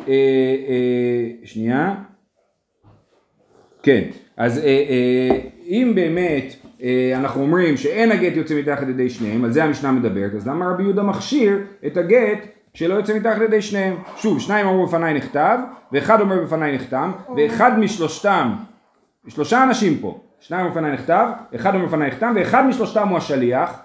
אה, 0.07 0.13
אה, 0.67 1.29
שנייה, 1.43 1.95
כן, 3.83 4.01
אז 4.37 4.57
אה, 4.57 4.63
אה, 4.63 5.39
אם 5.65 5.91
באמת 5.95 6.55
אנחנו 7.15 7.41
אומרים 7.41 7.77
שאין 7.77 8.11
הגט 8.11 8.35
יוצא 8.35 8.59
מתחת 8.59 8.87
ידי 8.87 9.09
שניהם, 9.09 9.43
על 9.43 9.51
זה 9.51 9.63
המשנה 9.63 9.91
מדברת, 9.91 10.35
אז 10.35 10.47
למה 10.47 10.69
רבי 10.69 10.83
יהודה 10.83 11.03
מכשיר 11.03 11.57
את 11.85 11.97
הגט 11.97 12.47
שלא 12.73 12.93
יוצא 12.93 13.17
מתחת 13.17 13.41
ידי 13.41 13.61
שניהם? 13.61 13.95
שוב, 14.17 14.39
שניים 14.39 14.67
אמרו 14.67 14.87
בפניי 14.87 15.13
נכתב, 15.13 15.57
ואחד 15.91 16.21
אומר 16.21 16.43
בפניי 16.43 16.75
נחתם, 16.75 17.11
ואחד 17.37 17.79
משלושתם, 17.79 18.53
שלושה 19.27 19.63
אנשים 19.63 19.97
פה, 19.97 20.19
שניים 20.39 20.71
בפניי 20.71 20.91
נכתב, 20.91 21.27
אחד 21.55 21.75
אומר 21.75 21.85
בפניי 21.85 22.07
נחתם, 22.07 22.33
ואחד 22.35 22.65
משלושתם 22.65 23.07
הוא 23.07 23.17
השליח, 23.17 23.79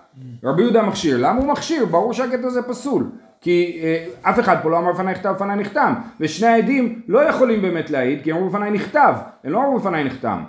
רבי 0.45 0.63
יהודה 0.63 0.83
מכשיר, 0.83 1.17
למה 1.17 1.39
הוא 1.41 1.47
מכשיר? 1.47 1.87
ברור 1.87 2.13
שהגט 2.13 2.45
הזה 2.45 2.63
פסול. 2.63 3.05
כי 3.41 3.81
אה, 3.83 4.31
אף 4.31 4.41
אחד 4.41 4.57
פה 4.63 4.71
לא 4.71 4.79
אמר 4.79 4.93
בפניי 4.93 5.15
נכתב 5.15 5.31
בפניי 5.31 5.57
נחתם, 5.57 5.95
ושני 6.21 6.49
העדים 6.49 7.03
לא 7.09 7.19
יכולים 7.19 7.63
באמת 7.63 7.91
להעיד, 7.91 8.23
כי 8.23 8.31
הם 8.31 8.37
אמרו 8.37 8.51
בפניי 8.51 8.71
נכתב, 8.71 9.15
הם 9.45 9.53
לא 9.53 9.59
אמרו 9.59 9.79
בפניי 9.79 10.05
נחתם. 10.05 10.43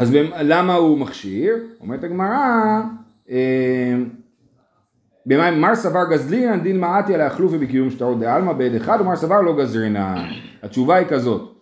אז 0.00 0.16
למה 0.40 0.74
הוא 0.74 0.98
מכשיר? 0.98 1.54
אומרת 1.80 2.04
הגמרא, 2.04 2.80
אה, 3.30 3.94
במים 5.26 5.60
מר 5.60 5.74
סבר 5.74 6.10
גזלינן 6.10 6.60
דין 6.60 6.80
מעטיה 6.80 7.16
להחלופי 7.18 7.58
בקיום 7.58 7.90
שטרות 7.90 8.20
דעלמא 8.20 8.52
בעד 8.52 8.74
אחד 8.74 8.98
ומר 9.00 9.16
סבר 9.16 9.40
לא 9.40 9.56
גזרינן. 9.56 10.24
התשובה 10.62 10.96
היא 10.96 11.06
כזאת, 11.06 11.54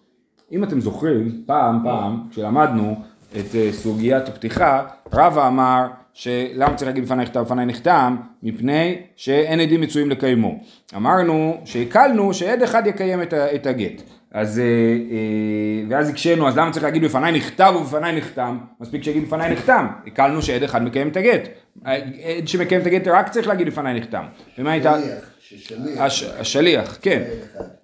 אם 0.52 0.64
אתם 0.64 0.80
זוכרים, 0.80 1.42
פעם 1.46 1.80
פעם 1.84 2.20
כשלמדנו 2.30 2.94
את 3.32 3.54
אה, 3.54 3.68
סוגיית 3.72 4.28
הפתיחה, 4.28 4.82
רבא 5.12 5.48
אמר 5.48 5.86
שלמה 6.12 6.74
צריך 6.74 6.88
להגיד 6.88 7.04
בפניי 7.04 7.24
נכתב 7.24 7.40
בפניי 7.40 7.66
נחתם? 7.66 8.16
מפני 8.42 9.02
שאין 9.16 9.60
עדים 9.60 9.80
מצויים 9.80 10.10
לקיימו. 10.10 10.60
אמרנו 10.96 11.60
שהקלנו 11.64 12.34
שעד 12.34 12.62
אחד 12.62 12.86
יקיים 12.86 13.22
את 13.54 13.66
הגט. 13.66 14.02
אז, 14.40 14.58
אה, 14.58 14.64
אה, 14.64 15.84
ואז 15.88 16.08
הקשינו, 16.08 16.48
אז 16.48 16.56
למה 16.56 16.70
צריך 16.70 16.84
להגיד 16.84 17.04
בפניי 17.04 17.32
נכתב 17.32 17.74
ובפניי 17.80 18.16
נחתם? 18.16 18.58
מספיק 18.80 19.02
שיגיד 19.02 19.24
בפניי 19.24 19.52
נחתם. 19.52 19.86
הקלנו 20.06 20.42
שעד 20.42 20.62
אחד 20.62 20.82
מקיים 20.82 21.08
את 21.08 21.16
הגט. 21.16 21.48
עד 21.84 22.02
שמקיים 22.46 22.80
את 22.80 22.86
הגט 22.86 23.08
רק 23.08 23.28
צריך 23.28 23.48
להגיד 23.48 23.66
בפניי 23.66 24.00
נחתם. 24.00 24.24
ומה 24.58 24.72
הייתה? 24.72 24.94
שליח, 25.00 25.30
ששליח. 25.40 26.00
הש, 26.00 26.22
השליח, 26.22 26.98
כן. 27.02 27.22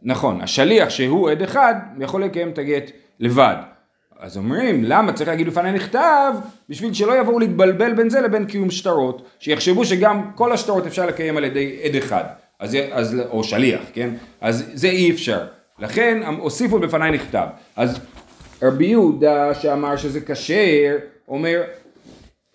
נכון, 0.03 0.41
השליח 0.41 0.91
שהוא 0.91 1.31
עד 1.31 1.43
אחד 1.43 1.75
יכול 2.01 2.25
לקיים 2.25 2.49
את 2.49 2.59
הגט 2.59 2.91
לבד. 3.21 3.57
אז 4.21 4.37
אומרים, 4.37 4.85
למה 4.85 5.13
צריך 5.13 5.29
להגיד 5.29 5.47
בפניי 5.47 5.73
נכתב? 5.73 6.33
בשביל 6.69 6.95
שלא 6.95 7.21
יבואו 7.21 7.39
להתבלבל 7.39 7.93
בין 7.93 8.11
זה 8.11 8.21
לבין 8.21 8.45
קיום 8.45 8.71
שטרות, 8.71 9.29
שיחשבו 9.39 9.85
שגם 9.85 10.31
כל 10.35 10.53
השטרות 10.53 10.87
אפשר 10.87 11.07
לקיים 11.07 11.37
על 11.37 11.45
ידי 11.45 11.81
עד 11.85 11.97
אחד, 11.97 12.25
אז, 12.61 12.77
אז, 12.93 13.21
או 13.31 13.45
שליח, 13.45 13.81
כן? 13.93 14.11
אז 14.41 14.71
זה 14.75 14.89
אי 14.89 15.11
אפשר. 15.11 15.47
לכן 15.79 16.23
הוסיפו 16.39 16.79
בפניי 16.79 17.11
נכתב. 17.11 17.47
אז 17.77 18.01
רבי 18.63 18.87
יהודה 18.87 19.55
שאמר 19.55 19.97
שזה 19.97 20.21
כשר, 20.21 20.97
אומר, 21.29 21.63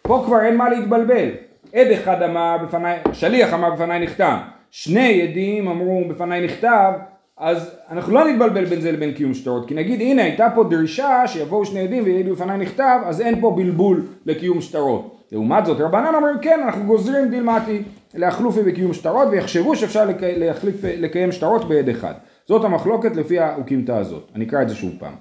פה 0.02 0.24
כבר 0.26 0.42
אין 0.42 0.58
מה 0.58 0.70
להתבלבל. 0.70 1.30
עד 1.74 1.88
אחד 1.88 2.22
אמר 2.22 2.58
בפניי, 2.64 3.00
שליח 3.14 3.54
אמר 3.54 3.70
בפניי 3.70 4.00
נכתב, 4.00 4.38
שני 4.72 5.22
עדים 5.22 5.68
אמרו 5.68 6.04
בפניי 6.10 6.46
נכתב, 6.46 6.92
אז 7.38 7.76
אנחנו 7.92 8.14
לא 8.14 8.28
נתבלבל 8.28 8.66
בין 8.66 8.82
זה 8.82 8.92
לבין 8.92 9.14
קיום 9.14 9.34
שטרות, 9.34 9.68
כי 9.68 9.74
נגיד 9.74 10.02
הנה 10.02 10.24
הייתה 10.24 10.48
פה 10.56 10.64
דרישה 10.64 11.28
שיבואו 11.28 11.66
שני 11.66 11.80
עדים 11.80 12.04
ויעידו 12.04 12.36
בפניי 12.36 12.58
נכתב, 12.58 13.00
אז 13.06 13.22
אין 13.22 13.42
פה 13.42 13.54
בלבול 13.56 14.06
לקיום 14.26 14.62
שטרות. 14.62 15.26
לעומת 15.32 15.66
זאת 15.66 15.82
רבנן 15.82 16.16
אומרים 16.16 16.36
כן 16.42 16.60
אנחנו 16.64 16.84
גוזרים 16.84 17.30
דילמתי 17.30 17.82
להחלופי 18.14 18.64
בקיום 18.64 18.94
שטרות 18.94 19.28
ויחשבו 19.32 19.76
שאפשר 19.76 20.06
לק... 20.06 20.18
להחליף, 20.22 20.76
לקיים 20.84 21.32
שטרות 21.32 21.70
בעד 21.70 21.90
אחד. 21.90 22.14
זאת 22.50 22.66
המחלוקת 22.66 23.16
לפי 23.16 23.40
האוקימתא 23.40 23.92
הזאת. 23.92 24.32
אני 24.36 24.46
אקרא 24.46 24.62
את 24.62 24.70
זה 24.70 24.76
שוב 24.76 24.92
פעם. 25.00 25.14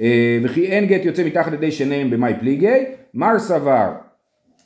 אה, 0.00 0.38
וכי 0.42 0.66
אין 0.66 0.86
גט 0.86 1.04
יוצא 1.04 1.24
מתחת 1.24 1.52
ידי 1.52 1.72
שניהם 1.72 2.10
במאי 2.10 2.34
פליגי, 2.40 2.84
מר 3.14 3.38
סבר 3.38 3.90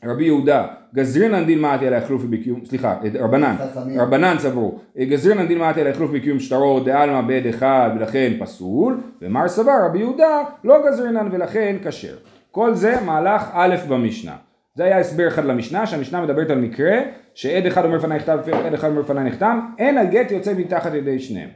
רבי 0.04 0.24
יהודה 0.24 0.66
גזרינן 0.94 1.44
דין 1.44 1.58
מעטי 1.58 1.86
על 1.86 1.94
החלופי 1.94 2.26
בקיום, 2.26 2.64
סליחה, 2.64 2.94
אה, 3.04 3.24
רבנן. 3.24 3.56
רבנן 3.96 4.36
סברו, 4.38 4.78
אה, 4.98 5.04
גזרינן 5.04 5.46
דין 5.46 5.58
מעטי 5.58 5.80
על 5.80 5.86
החלופי 5.86 6.18
בקיום 6.18 6.38
שטרות 6.38 6.84
דעלמא 6.84 7.20
בעד 7.20 7.46
אחד 7.46 7.90
ולכן 7.96 8.32
פסול, 8.40 9.00
ומר 9.22 9.48
סבר 9.48 9.84
רבי 9.86 9.98
יהודה 9.98 10.42
לא 10.64 10.76
גזרינן 10.86 11.28
ולכן 11.32 11.76
כשר. 11.84 12.16
כל 12.50 12.74
זה 12.74 13.00
מהלך 13.00 13.42
א' 13.52 13.76
במשנה. 13.88 14.36
זה 14.76 14.84
היה 14.84 14.98
הסבר 14.98 15.28
אחד 15.28 15.44
למשנה, 15.44 15.86
שהמשנה 15.86 16.20
מדברת 16.20 16.50
על 16.50 16.58
מקרה 16.58 17.00
שעד 17.34 17.66
אחד 17.66 17.84
אומר 17.84 17.96
לפניי 17.96 18.18
נכתב 18.18 18.38
ועד 18.44 18.74
אחד 18.74 18.88
אומר 18.88 19.00
לפניי 19.00 19.24
נחתם, 19.24 19.60
אין 19.78 19.98
הגט 19.98 20.30
יוצא 20.30 20.54
מתחת 20.54 20.94
ידי 20.94 21.18
שניהם. 21.18 21.48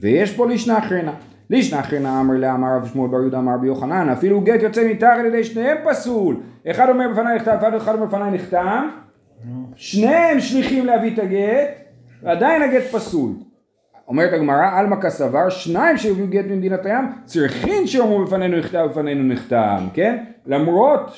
ויש 0.00 0.36
פה 0.36 0.48
לישנה 0.48 0.78
אחרונה. 0.78 1.14
לישנה 1.50 1.80
אחרונה 1.80 2.20
אמר 2.20 2.34
לה 2.34 2.54
אמר 2.54 2.76
רב 2.76 2.88
שמואל 2.92 3.10
בר 3.10 3.20
יהודה 3.20 3.38
אמר 3.38 3.54
רבי 3.54 3.66
יוחנן 3.66 4.08
אפילו 4.08 4.40
גט 4.40 4.62
יוצא 4.62 4.88
מתחת 4.90 5.24
ידי 5.26 5.44
שניהם 5.44 5.76
פסול 5.84 6.36
אחד 6.70 6.88
אומר 6.88 7.08
בפניי 7.12 7.36
נכתב 7.36 7.58
אחד 7.76 7.94
אומר 7.94 8.06
בפניי 8.06 8.30
נחתם 8.30 8.88
שניהם 9.76 10.40
שליחים 10.40 10.86
להביא 10.86 11.14
את 11.14 11.18
הגט 11.18 11.70
ועדיין 12.22 12.62
הגט 12.62 12.82
פסול 12.82 13.32
אומרת 14.08 14.32
הגמרא 14.32 14.78
עלמא 14.78 14.96
כסבר 15.00 15.48
שניים 15.48 15.96
שהביאו 15.96 16.26
גט 16.26 16.44
ממדינת 16.44 16.86
הים 16.86 17.04
צריכים 17.24 17.86
שיאמרו 17.86 18.24
בפנינו 18.24 18.56
נכתב 18.56 18.86
בפנינו 18.90 19.34
נחתם 19.34 19.86
כן 19.94 20.24
למרות 20.46 21.10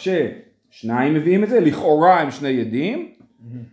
ששניים 0.74 1.14
מביאים 1.14 1.44
את 1.44 1.48
זה 1.48 1.60
לכאורה 1.60 2.20
הם 2.20 2.30
שני 2.30 2.60
עדים 2.60 3.08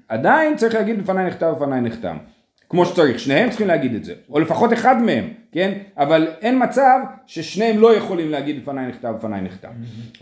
עדיין 0.08 0.56
צריך 0.56 0.76
להגיד 0.76 1.04
בפניי 1.04 1.28
נכתב 1.28 1.54
בפניי 1.58 1.82
נחתם. 1.82 2.18
כמו 2.70 2.86
שצריך, 2.86 3.20
שניהם 3.20 3.50
צריכים 3.50 3.68
להגיד 3.68 3.96
את 3.96 4.04
זה, 4.04 4.14
או 4.30 4.40
לפחות 4.40 4.74
אחד 4.74 5.02
מהם, 5.02 5.26
כן? 5.52 5.78
אבל 5.98 6.28
אין 6.42 6.64
מצב 6.64 7.00
ששניהם 7.26 7.80
לא 7.80 7.96
יכולים 7.96 8.30
להגיד 8.30 8.62
בפניי 8.62 8.88
נכתב 8.88 9.14
בפניי 9.18 9.42
נחתם. 9.42 9.70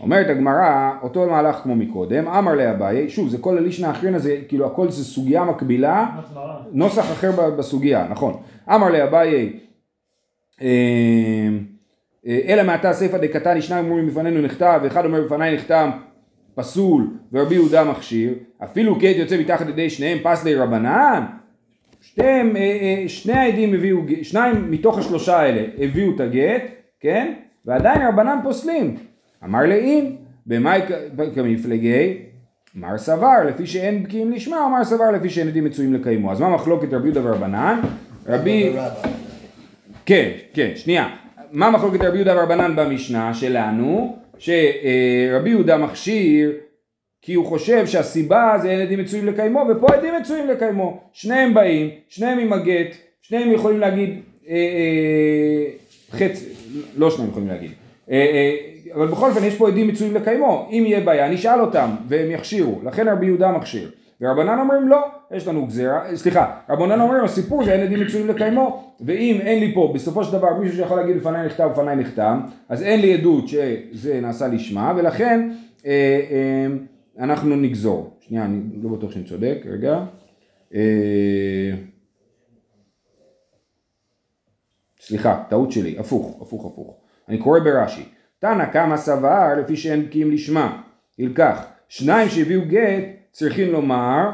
אומרת 0.00 0.26
הגמרא, 0.30 0.92
אותו 1.02 1.26
מהלך 1.26 1.56
כמו 1.56 1.76
מקודם, 1.76 2.28
אמר 2.28 2.54
לאביי, 2.54 3.08
שוב 3.08 3.28
זה 3.28 3.38
כל 3.38 3.58
הלישנה 3.58 3.88
האחרונה 3.88 4.18
זה 4.18 4.36
כאילו 4.48 4.66
הכל 4.66 4.90
זה 4.90 5.04
סוגיה 5.04 5.44
מקבילה. 5.44 6.06
נוסח 6.72 7.12
אחר 7.12 7.50
בסוגיה, 7.50 8.06
נכון. 8.10 8.42
אמר 8.74 8.88
לאביי, 8.90 9.52
אה, 10.62 10.68
אה, 12.26 12.40
אלא 12.48 12.62
מעתה 12.62 12.92
סיפא 12.92 13.18
דקתני 13.18 13.62
שניים 13.62 13.84
אומרים 13.84 14.06
בפנינו 14.06 14.42
נכתב 14.42 14.80
ואחד 14.82 15.04
אומר 15.04 15.22
בפניי 15.22 15.54
נחתם 15.54 15.90
פסול 16.60 17.06
ורבי 17.32 17.54
יהודה 17.54 17.84
מכשיר 17.84 18.34
אפילו 18.64 18.94
גט 18.94 19.16
יוצא 19.16 19.40
מתחת 19.40 19.68
ידי 19.68 19.90
שניהם 19.90 20.18
פסלי 20.22 20.54
רבנן 20.54 21.24
שניהם, 22.00 22.56
אה, 22.56 22.60
אה, 22.60 23.08
שני 23.08 23.32
העדים 23.32 23.74
הביאו, 23.74 23.98
שניים 24.22 24.70
מתוך 24.70 24.98
השלושה 24.98 25.38
האלה 25.38 25.62
הביאו 25.78 26.14
את 26.14 26.20
הגט, 26.20 26.62
כן? 27.00 27.32
ועדיין 27.66 28.02
רבנן 28.02 28.38
פוסלים. 28.42 28.96
אמר 29.44 29.66
לאם, 29.66 30.04
במאי 30.46 30.80
כמפלגי, 31.34 32.16
מר 32.74 32.98
סבר, 32.98 33.44
לפי 33.48 33.66
שאין 33.66 34.02
בקיאים 34.02 34.32
לשמה, 34.32 34.66
אמר 34.66 34.84
סבר 34.84 35.10
לפי 35.10 35.30
שאין 35.30 35.48
עדים 35.48 35.64
מצויים 35.64 35.94
לקיימו. 35.94 36.32
אז 36.32 36.40
מה 36.40 36.48
מחלוקת 36.48 36.92
רבי 36.92 37.08
יהודה 37.08 37.20
ורבנן? 37.24 37.80
רבי... 38.26 38.72
כן, 40.06 40.30
כן, 40.54 40.70
שנייה. 40.74 41.08
מה 41.52 41.70
מחלוקת 41.70 42.00
רבי 42.00 42.16
יהודה 42.16 42.38
ורבנן 42.38 42.76
במשנה 42.76 43.34
שלנו? 43.34 44.16
שרבי 44.40 45.50
יהודה 45.50 45.78
מכשיר 45.78 46.52
כי 47.22 47.34
הוא 47.34 47.46
חושב 47.46 47.86
שהסיבה 47.86 48.58
זה 48.62 48.70
אין 48.70 48.80
עדים 48.80 48.98
מצויים 48.98 49.26
לקיימו 49.26 49.66
ופה 49.70 49.94
עדים 49.94 50.14
מצויים 50.20 50.48
לקיימו. 50.48 51.00
שניהם 51.12 51.54
באים, 51.54 51.90
שניהם 52.08 52.38
עם 52.38 52.52
הגט, 52.52 52.96
שניהם 53.22 53.52
יכולים 53.52 53.80
להגיד 53.80 54.20
אה, 54.48 54.54
אה, 54.54 55.66
חצי, 56.10 56.44
לא 56.96 57.10
שניהם 57.10 57.30
יכולים 57.30 57.48
להגיד. 57.48 57.70
אה, 58.10 58.16
אה, 58.16 58.56
אבל 58.94 59.06
בכל 59.06 59.30
אופן 59.30 59.44
יש 59.44 59.54
פה 59.54 59.68
עדים 59.68 59.88
מצויים 59.88 60.14
לקיימו, 60.14 60.68
אם 60.72 60.84
יהיה 60.86 61.00
בעיה 61.00 61.30
נשאל 61.30 61.60
אותם 61.60 61.90
והם 62.08 62.30
יכשירו, 62.30 62.80
לכן 62.84 63.08
רבי 63.08 63.26
יהודה 63.26 63.52
מכשיר. 63.52 63.90
ורבנן 64.20 64.58
אומרים 64.58 64.88
לא, 64.88 64.98
יש 65.30 65.48
לנו 65.48 65.66
גזירה, 65.66 66.16
סליחה, 66.16 66.56
רבנן 66.68 67.00
אומרים 67.00 67.24
הסיפור 67.24 67.64
זה 67.64 67.72
אין 67.72 67.80
עדים 67.80 68.00
מצויים 68.00 68.28
לקיימו, 68.28 68.94
ואם 69.00 69.38
אין 69.40 69.60
לי 69.60 69.74
פה 69.74 69.92
בסופו 69.94 70.24
של 70.24 70.32
דבר 70.32 70.54
מישהו 70.54 70.76
שיכול 70.76 71.00
להגיד 71.00 71.16
לפניי 71.16 71.46
נכתב 71.46 71.68
לפניי 71.72 71.96
נחתם, 71.96 72.40
אז 72.68 72.82
אין 72.82 73.00
לי 73.00 73.14
עדות 73.14 73.48
שזה 73.48 74.20
נעשה 74.20 74.48
לשמה, 74.48 74.92
ולכן 74.96 75.50
אה, 75.86 76.20
אה, 76.30 76.66
אנחנו 77.18 77.56
נגזור. 77.56 78.16
שנייה, 78.20 78.44
אני 78.44 78.60
לא 78.82 78.90
בטוח 78.90 79.12
שאני 79.12 79.24
צודק, 79.24 79.58
רגע. 79.70 80.04
אה, 80.74 81.70
סליחה, 85.00 85.42
טעות 85.48 85.72
שלי, 85.72 85.98
הפוך, 85.98 86.42
הפוך, 86.42 86.66
הפוך. 86.66 86.96
אני 87.28 87.38
קורא 87.38 87.60
ברש"י. 87.60 88.04
תנא 88.38 88.64
קמא 88.64 88.96
סבר 88.96 89.54
לפי 89.58 89.76
שאין 89.76 90.06
בקיאים 90.06 90.30
לשמה, 90.30 90.82
ילקח. 91.18 91.66
שניים 91.88 92.28
שהביאו 92.28 92.60
גט 92.68 93.19
צריכים 93.32 93.72
לומר, 93.72 94.30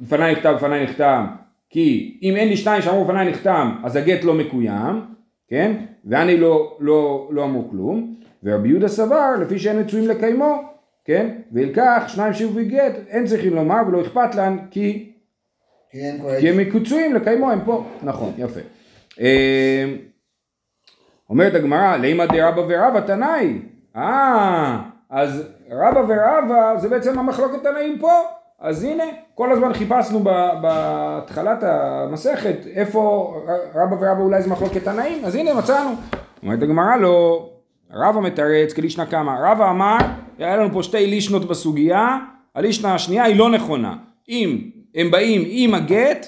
בפניי 0.00 0.32
נכתב, 0.32 0.54
בפניי 0.56 0.84
נחתם, 0.84 1.26
כי 1.70 2.18
אם 2.22 2.36
אין 2.36 2.48
לי 2.48 2.56
שניים 2.56 2.82
שאמרו 2.82 3.04
בפניי 3.04 3.30
נחתם, 3.30 3.76
אז 3.84 3.96
הגט 3.96 4.24
לא 4.24 4.34
מקוים, 4.34 5.00
כן? 5.48 5.76
ואני 6.04 6.36
לא, 6.36 6.76
לא, 6.80 7.28
לא 7.32 7.44
אמרו 7.44 7.68
כלום. 7.70 8.14
ורבי 8.42 8.68
יהודה 8.68 8.88
סבר, 8.88 9.30
לפי 9.40 9.58
שאין 9.58 9.80
מצויים 9.80 10.08
לקיימו, 10.08 10.62
כן? 11.04 11.38
וילקח 11.52 12.04
שניים 12.06 12.32
שהביאו 12.32 12.68
גט, 12.68 12.92
אין 13.08 13.26
צריכים 13.26 13.54
לומר 13.54 13.82
ולא 13.88 14.00
אכפת 14.00 14.34
להם, 14.34 14.58
כי 14.70 15.12
כי 16.40 16.48
הם 16.48 16.56
מקוצויים 16.56 17.14
לקיימו, 17.14 17.50
הם 17.50 17.60
פה. 17.64 17.84
נכון, 18.02 18.32
יפה. 18.38 18.60
אה, 19.20 19.94
אומרת 21.30 21.54
הגמרא, 21.54 21.96
לימא 21.96 22.26
דרבא 22.26 22.60
ורבא 22.68 23.00
תנאי. 23.00 23.58
אה, 23.96 24.82
אז 25.10 25.42
רבא 25.70 26.00
ורבא 26.08 26.78
זה 26.78 26.88
בעצם 26.88 27.18
המחלוקת 27.18 27.62
תנאים 27.62 27.98
פה. 27.98 28.12
אז 28.60 28.84
הנה, 28.84 29.04
כל 29.34 29.52
הזמן 29.52 29.72
חיפשנו 29.72 30.20
בהתחלת 30.62 31.58
המסכת 31.62 32.56
איפה 32.74 33.34
רבא 33.74 33.94
ורבא 33.94 34.20
אולי 34.20 34.42
זה 34.42 34.50
מחלוקת 34.50 34.84
תנאים, 34.84 35.24
אז 35.24 35.34
הנה 35.34 35.54
מצאנו. 35.54 35.90
אומרת 36.42 36.62
הגמרא 36.62 36.96
לא, 36.96 37.48
רבא 37.92 38.20
מתרץ 38.20 38.72
כלישנא 38.72 39.04
קמא, 39.04 39.32
רבא 39.40 39.70
אמר, 39.70 39.96
היה 40.38 40.56
לנו 40.56 40.72
פה 40.72 40.82
שתי 40.82 41.06
לישנות 41.06 41.44
בסוגיה, 41.44 42.18
הלישנה 42.54 42.94
השנייה 42.94 43.24
היא 43.24 43.36
לא 43.36 43.50
נכונה. 43.50 43.96
אם 44.28 44.70
הם 44.94 45.10
באים 45.10 45.42
עם 45.46 45.74
הגט 45.74 46.26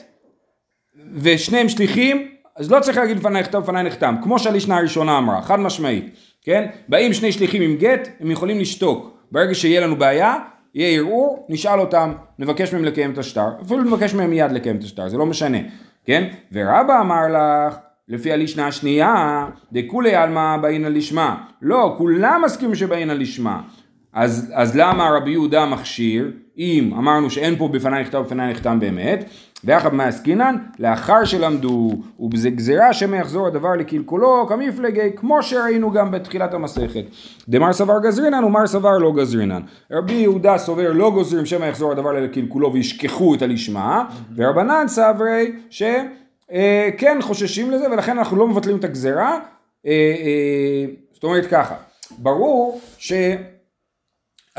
ושניהם 1.14 1.68
שליחים, 1.68 2.28
אז 2.56 2.70
לא 2.70 2.80
צריך 2.80 2.98
להגיד 2.98 3.16
לפניי 3.16 3.42
נחתם 3.42 3.60
לפניי 3.60 3.82
נחתם, 3.82 4.14
כמו 4.22 4.38
שהלישנה 4.38 4.76
הראשונה 4.76 5.18
אמרה, 5.18 5.42
חד 5.42 5.60
משמעית, 5.60 6.16
כן? 6.42 6.66
באים 6.88 7.12
שני 7.12 7.32
שליחים 7.32 7.62
עם 7.62 7.76
גט, 7.76 8.08
הם 8.20 8.30
יכולים 8.30 8.60
לשתוק. 8.60 9.18
ברגע 9.32 9.54
שיהיה 9.54 9.80
לנו 9.80 9.96
בעיה, 9.96 10.34
יהיה 10.74 11.00
ערעור, 11.00 11.46
נשאל 11.48 11.80
אותם, 11.80 12.12
נבקש 12.38 12.74
מהם 12.74 12.84
לקיים 12.84 13.12
את 13.12 13.18
השטר, 13.18 13.48
אפילו 13.62 13.82
נבקש 13.82 14.14
מהם 14.14 14.30
מיד 14.30 14.52
לקיים 14.52 14.76
את 14.76 14.82
השטר, 14.82 15.08
זה 15.08 15.18
לא 15.18 15.26
משנה, 15.26 15.58
כן? 16.04 16.28
ורבא 16.52 17.00
אמר 17.00 17.20
לך, 17.28 17.76
לפי 18.08 18.32
הלישנה 18.32 18.66
השנייה, 18.66 19.46
דכולי 19.72 20.14
עלמא 20.14 20.56
באינא 20.56 20.86
לשמה. 20.88 21.44
לא, 21.62 21.94
כולם 21.98 22.42
מסכימים 22.44 22.74
שבאינא 22.74 23.12
לשמה. 23.12 23.60
אז, 24.12 24.52
אז 24.54 24.76
למה 24.76 25.10
רבי 25.16 25.30
יהודה 25.30 25.66
מכשיר, 25.66 26.30
אם 26.58 26.90
אמרנו 26.98 27.30
שאין 27.30 27.56
פה 27.56 27.68
בפניי 27.68 28.02
נכתב 28.02 28.18
ובפניי 28.18 28.50
נחתם 28.50 28.80
באמת, 28.80 29.24
ויחד 29.64 29.94
מעסקינן, 29.94 30.56
לאחר 30.78 31.24
שלמדו, 31.24 31.90
ובזה 32.20 32.50
גזירה 32.50 32.92
שמא 32.92 33.16
יחזור 33.16 33.46
הדבר 33.46 33.76
לקלקולו, 33.76 34.46
כמפלגי, 34.48 35.10
כמו 35.16 35.42
שראינו 35.42 35.90
גם 35.90 36.10
בתחילת 36.10 36.54
המסכת. 36.54 37.04
דמר 37.48 37.72
סבר 37.72 37.98
גזרינן 38.02 38.44
ומר 38.44 38.66
סבר 38.66 38.98
לא 38.98 39.12
גזרינן. 39.12 39.62
רבי 39.92 40.12
יהודה 40.12 40.58
סובר 40.58 40.92
לא 40.92 41.10
גוזרים 41.10 41.46
שמא 41.46 41.64
יחזור 41.64 41.92
הדבר 41.92 42.12
לקלקולו 42.12 42.72
וישכחו 42.72 43.34
את 43.34 43.42
הלשמה, 43.42 44.04
ורבנן 44.36 44.84
סברי 44.88 45.52
ש... 45.70 45.82
אה, 46.52 46.88
כן 46.98 47.18
חוששים 47.20 47.70
לזה 47.70 47.90
ולכן 47.90 48.18
אנחנו 48.18 48.36
לא 48.36 48.48
מבטלים 48.48 48.76
את 48.76 48.84
הגזרה, 48.84 49.38
אה, 49.86 49.90
אה, 49.90 50.84
זאת 51.12 51.24
אומרת 51.24 51.46
ככה, 51.46 51.74
ברור 52.18 52.80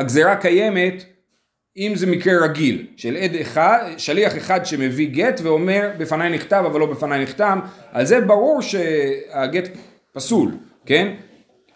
שהגזרה 0.01 0.35
קיימת 0.35 1.03
אם 1.77 1.91
זה 1.95 2.07
מקרה 2.07 2.43
רגיל, 2.43 2.87
של 2.97 3.17
עד 3.17 3.35
אחד, 3.35 3.85
שליח 3.97 4.37
אחד 4.37 4.65
שמביא 4.65 5.09
גט 5.09 5.39
ואומר 5.43 5.89
בפניי 5.97 6.29
נכתב 6.29 6.63
אבל 6.65 6.79
לא 6.79 6.85
בפניי 6.85 7.23
נחתם, 7.23 7.59
על 7.91 8.05
זה 8.05 8.21
ברור 8.21 8.61
שהגט 8.61 9.69
פסול, 10.13 10.51
כן? 10.85 11.13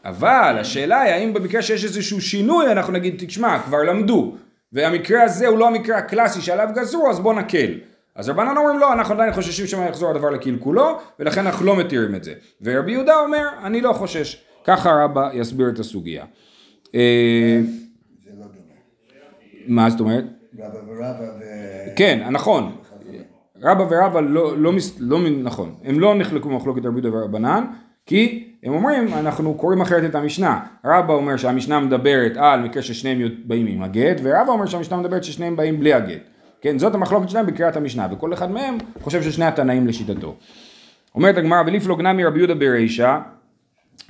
אבל 0.06 0.58
השאלה 0.60 1.02
היא 1.02 1.14
האם 1.14 1.34
במקרה 1.34 1.62
שיש 1.62 1.84
איזשהו 1.84 2.22
שינוי 2.22 2.72
אנחנו 2.72 2.94
נגיד 2.94 3.16
תשמע 3.28 3.60
כבר 3.60 3.84
למדו. 3.84 4.36
והמקרה 4.74 5.24
הזה 5.24 5.48
הוא 5.48 5.58
לא 5.58 5.68
המקרה 5.68 5.98
הקלאסי 5.98 6.42
שעליו 6.42 6.70
גזרו 6.76 7.10
אז 7.10 7.20
בוא 7.20 7.34
נקל. 7.34 7.74
אז 8.16 8.30
רבנן 8.30 8.58
אומרים 8.58 8.80
לא 8.80 8.94
אנחנו 8.94 9.14
עדיין 9.14 9.34
חוששים 9.34 9.68
שמא 9.68 9.86
יחזור 9.90 10.10
הדבר 10.10 10.30
לקלקולו 10.30 11.00
ולכן 11.20 11.46
אנחנו 11.46 11.66
לא 11.66 11.76
מתירים 11.76 12.16
את 12.16 12.24
זה. 12.24 12.34
ורבי 12.62 12.92
יהודה 12.92 13.20
אומר 13.20 13.48
אני 13.64 13.82
לא 13.82 13.94
חושש. 13.94 14.44
ככה 14.64 14.92
רבא 15.04 15.30
יסביר 15.34 15.70
את 15.70 15.80
הסוגיה 15.80 16.26
אה, 16.96 17.60
זה 18.24 18.32
לא 18.40 18.46
דומה. 18.46 18.76
מה 19.68 19.90
זאת 19.90 20.00
אומרת? 20.00 20.24
רבא 20.60 20.78
ורבא 20.88 21.24
ו... 21.40 21.44
כן, 21.96 22.28
נכון. 22.32 22.76
רבא 23.62 23.84
ורבא 23.90 24.22
לא, 24.22 24.58
לא, 24.58 24.74
לא, 25.00 25.20
נכון, 25.30 25.76
הם 25.84 26.00
לא 26.00 26.16
נחלקו 26.16 26.50
במחלוקת 26.50 26.86
רבי 26.86 27.00
יהודה 27.02 27.18
ורבנן, 27.18 27.66
כי 28.06 28.48
הם 28.64 28.74
אומרים, 28.74 29.14
אנחנו 29.14 29.54
קוראים 29.54 29.82
אחרת 29.82 30.10
את 30.10 30.16
המשנה. 30.16 30.60
רבא 30.86 31.14
אומר 31.14 31.38
שהמשנה 31.38 31.80
מדברת 31.80 32.38
על 32.38 32.62
מקרה 32.62 32.84
ששניהם 32.84 33.30
באים 33.46 33.68
עם 33.68 33.84
הגט, 33.84 34.18
ורבא 34.24 34.52
אומר 34.52 34.66
שהמשנה 34.66 34.98
מדברת 34.98 35.24
ששניהם 35.24 35.56
באים 35.56 35.80
בלי 35.80 35.94
הגט. 35.94 36.22
כן, 36.62 36.80
זאת 36.80 36.96
המחלוקת 36.96 37.30
שלהם 37.30 37.46
בקריאת 37.46 37.76
המשנה, 37.78 38.08
וכל 38.12 38.34
אחד 38.34 38.52
מהם 38.52 38.78
חושב 39.02 39.24
ששני 39.24 39.46
התנאים 39.46 39.88
לשיטתו. 39.88 40.36
אומרת 41.16 41.38
הגמרא, 41.38 41.64
ולפלוג 41.66 42.02
נמי 42.02 42.26
רבי 42.26 42.38
יהודה 42.40 42.56
ברישא, 42.56 43.18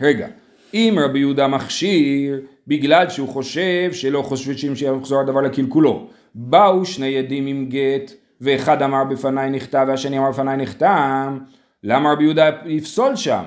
רגע, 0.01 0.27
אם 0.73 0.97
רבי 1.05 1.19
יהודה 1.19 1.47
מכשיר 1.47 2.41
בגלל 2.67 3.09
שהוא 3.09 3.29
חושב 3.29 3.93
שלא 3.93 4.21
חושבים 4.21 4.75
שיחזור 4.75 5.19
הדבר 5.19 5.41
לקלקולו, 5.41 6.07
באו 6.35 6.85
שני 6.85 7.17
עדים 7.17 7.47
עם 7.47 7.65
גט 7.69 8.11
ואחד 8.41 8.81
אמר 8.81 9.03
בפניי 9.03 9.49
נכתב 9.49 9.85
והשני 9.87 10.17
אמר 10.17 10.31
בפניי 10.31 10.57
נחתם, 10.57 11.37
למה 11.83 12.11
רבי 12.11 12.23
יהודה 12.23 12.49
יפסול 12.65 13.15
שם? 13.15 13.43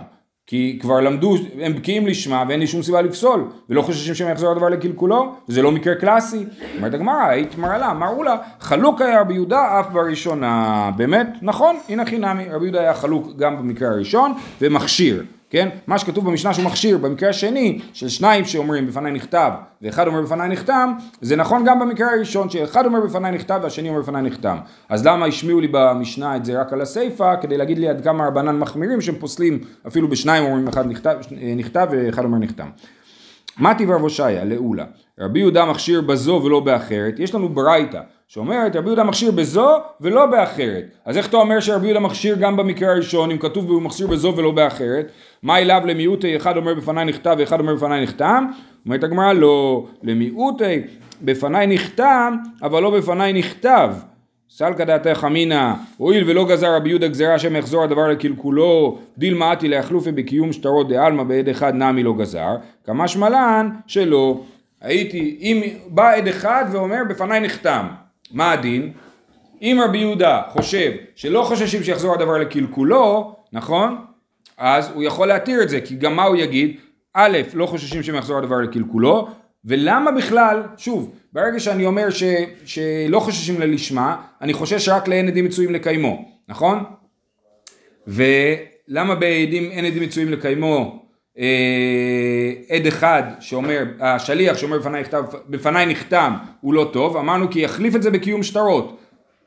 כי 0.47 0.79
כבר 0.81 1.01
למדו, 1.01 1.37
הם 1.61 1.75
בקיאים 1.75 2.07
לשמה 2.07 2.45
ואין 2.49 2.61
לי 2.61 2.67
שום 2.67 2.83
סיבה 2.83 3.03
לפסול 3.03 3.45
ולא 3.69 3.83
חוששים 3.83 4.15
שהם 4.15 4.33
יחזור 4.33 4.51
הדבר 4.51 4.69
לקלקולו 4.69 5.35
וזה 5.49 5.63
לא 5.63 5.73
מקרה 5.73 5.95
קלאסי. 5.95 6.45
אומרת 6.77 6.95
הגמרא, 6.95 7.25
היית 7.29 7.59
מראה 7.59 7.79
לה, 7.79 7.91
אמרו 7.91 8.23
לה, 8.23 8.37
חלוק 8.61 9.01
היה 9.01 9.21
רבי 9.21 9.35
יהודה 9.35 9.81
אף 9.81 9.87
בראשונה. 9.93 10.91
באמת, 10.97 11.29
נכון, 11.43 11.77
הנה 11.89 12.07
חינמי, 12.07 12.45
רבי 12.51 12.65
יהודה 12.65 12.81
היה 12.81 12.95
חלוק 12.95 13.37
גם 13.37 13.59
במקרה 13.59 13.89
הראשון 13.89 14.33
ומכשיר. 14.61 15.25
כן? 15.51 15.69
מה 15.87 15.99
שכתוב 15.99 16.27
במשנה 16.27 16.55
שהוא 16.55 16.65
מכשיר 16.65 16.99
במקרה 16.99 17.29
השני 17.29 17.79
של 17.93 18.09
שניים 18.09 18.45
שאומרים 18.45 18.87
בפניי 18.87 19.13
נכתב 19.13 19.51
ואחד 19.83 20.07
אומר 20.07 20.23
בפניי 20.23 20.49
נחתם 20.49 20.93
זה 21.21 21.37
נכון 21.37 21.65
גם 21.65 21.81
במקרה 21.81 22.11
הראשון 22.11 22.51
שאחד 22.51 22.87
אומר 22.87 23.01
בפניי 23.01 23.33
נכתב 23.33 23.61
והשני 23.63 23.89
אומר 23.89 24.01
בפניי 24.01 24.23
נחתם 24.23 24.57
אז 24.89 25.07
למה 25.07 25.27
השמיעו 25.27 25.61
לי 25.61 25.69
במשנה 25.71 26.37
את 26.37 26.45
זה 26.45 26.61
רק 26.61 26.73
על 26.73 26.81
הסיפה 26.81 27.37
כדי 27.37 27.57
להגיד 27.57 27.79
לי 27.79 27.89
עד 27.89 28.05
כמה 28.05 28.27
רבנן 28.27 28.59
מחמירים 28.59 29.01
שהם 29.01 29.15
פוסלים 29.15 29.59
אפילו 29.87 30.09
בשניים 30.09 30.45
אומרים 30.45 30.69
אחד 30.69 30.87
נכתב, 30.87 31.17
נכתב 31.57 31.87
ואחד 31.91 32.25
אומר 32.25 32.39
נחתם 32.39 32.69
מה 33.59 33.75
טיב 33.75 33.91
רב 33.91 34.01
הושעיה? 34.01 34.45
לעולה. 34.45 34.85
רבי 35.19 35.39
יהודה 35.39 35.65
מכשיר 35.65 36.01
בזו 36.01 36.41
ולא 36.45 36.61
באחרת. 36.61 37.19
יש 37.19 37.35
לנו 37.35 37.49
ברייתא 37.49 38.01
שאומרת 38.29 38.77
רבי 38.77 38.87
יהודה 38.87 39.05
מכשיר 39.05 39.31
בזו 39.31 39.69
ולא 40.01 40.27
באחרת. 40.27 40.85
אז 41.05 41.17
איך 41.17 41.29
אתה 41.29 41.37
אומר 41.37 41.61
שרבי 41.61 41.87
יהודה 41.87 42.01
מכשיר 42.01 42.37
גם 42.37 42.57
במקרה 42.57 42.93
הראשון 42.93 43.31
אם 43.31 43.39
כתוב 43.39 43.71
והוא 43.71 43.83
מכשיר 43.83 44.07
בזו 44.07 44.35
ולא 44.37 44.51
באחרת? 44.51 45.13
מה 45.43 45.59
אליו 45.59 45.83
למיעוטי 45.85 46.37
אחד 46.37 46.57
אומר 46.57 46.75
בפניי 46.75 47.05
נכתב 47.05 47.37
ואחד 47.39 47.61
אומר 47.61 47.75
בפניי 47.75 48.03
נחתם? 48.03 48.47
אומרת 48.87 49.05
הגמרא 49.05 49.33
לא. 49.33 49.87
למיעוטי 50.03 50.83
בפניי 51.23 51.67
נחתם 51.67 52.37
אבל 52.63 52.83
לא 52.83 52.91
בפניי 52.91 53.33
נכתב. 53.33 53.91
סלקא 54.51 54.85
דעתך 54.85 55.25
אמינא, 55.27 55.73
הואיל 55.97 56.31
ולא 56.31 56.49
גזר 56.49 56.77
רבי 56.77 56.89
יהודה 56.89 57.09
גזירה 57.09 57.39
שמא 57.39 57.59
יחזור 57.59 57.85
הדבר 57.85 58.09
לקלקולו, 58.09 58.99
דילמאתי 59.19 59.69
להחלופי 59.69 60.13
בקיום 60.13 60.53
שטרות 60.53 60.89
דעלמא 60.89 61.23
בעד 61.23 61.49
אחד 61.49 61.75
נמי 61.75 62.03
לא 62.03 62.15
גזר, 62.19 62.57
כמשמע 62.85 63.29
לן 63.29 63.71
שלא. 63.87 64.41
הייתי, 64.81 65.39
אם 65.41 65.63
בא 65.87 66.13
עד 66.15 66.29
אחד 66.29 66.65
ואומר 66.73 67.03
בפניי 67.09 67.41
נחתם, 67.41 67.87
מה 68.33 68.53
הדין? 68.53 68.93
אם 69.63 69.81
רבי 69.85 69.99
יהודה 69.99 70.43
חושב 70.49 70.93
שלא 71.15 71.43
חוששים 71.43 71.83
שיחזור 71.83 72.15
הדבר 72.15 72.39
לקלקולו, 72.39 73.37
נכון? 73.53 73.97
אז 74.59 74.91
הוא 74.95 75.03
יכול 75.03 75.29
להתיר 75.29 75.63
את 75.63 75.69
זה, 75.69 75.81
כי 75.81 75.97
גם 75.97 76.17
מה 76.17 76.25
הוא 76.25 76.37
יגיד? 76.37 76.77
א', 77.15 77.39
לא 77.55 77.67
חוששים 77.67 78.03
שיחזור 78.03 78.39
הדבר 78.39 78.57
לקלקולו, 78.57 79.29
ולמה 79.65 80.13
בכלל, 80.13 80.63
שוב, 80.77 81.15
ברגע 81.33 81.61
שאני 81.61 81.87
אומר 81.87 82.11
ש, 82.11 82.23
שלא 82.65 83.21
חוששים 83.21 83.61
ללשמה, 83.61 84.17
אני 84.43 84.53
חושש 84.53 84.89
רק 84.89 85.09
לאין 85.09 85.29
עדים 85.29 85.45
מצויים 85.45 85.73
לקיימו, 85.73 86.25
נכון? 86.49 86.85
ולמה 88.07 89.15
בעדים 89.15 89.71
אין 89.71 89.85
עדים 89.85 90.03
מצויים 90.03 90.33
לקיימו 90.33 91.08
עד 92.69 92.87
אחד 92.89 93.23
שאומר, 93.41 93.85
השליח 94.01 94.59
שאומר 94.59 94.79
בפניי 94.79 95.01
נכתב, 95.01 95.25
בפניי 95.49 95.87
נחתם 95.87 96.33
הוא 96.61 96.75
לא 96.75 96.91
טוב, 96.93 97.17
אמרנו 97.17 97.51
כי 97.51 97.61
יחליף 97.61 97.97
את 97.97 98.03
זה 98.03 98.11
בקיום 98.11 98.43
שטרות. 98.43 98.99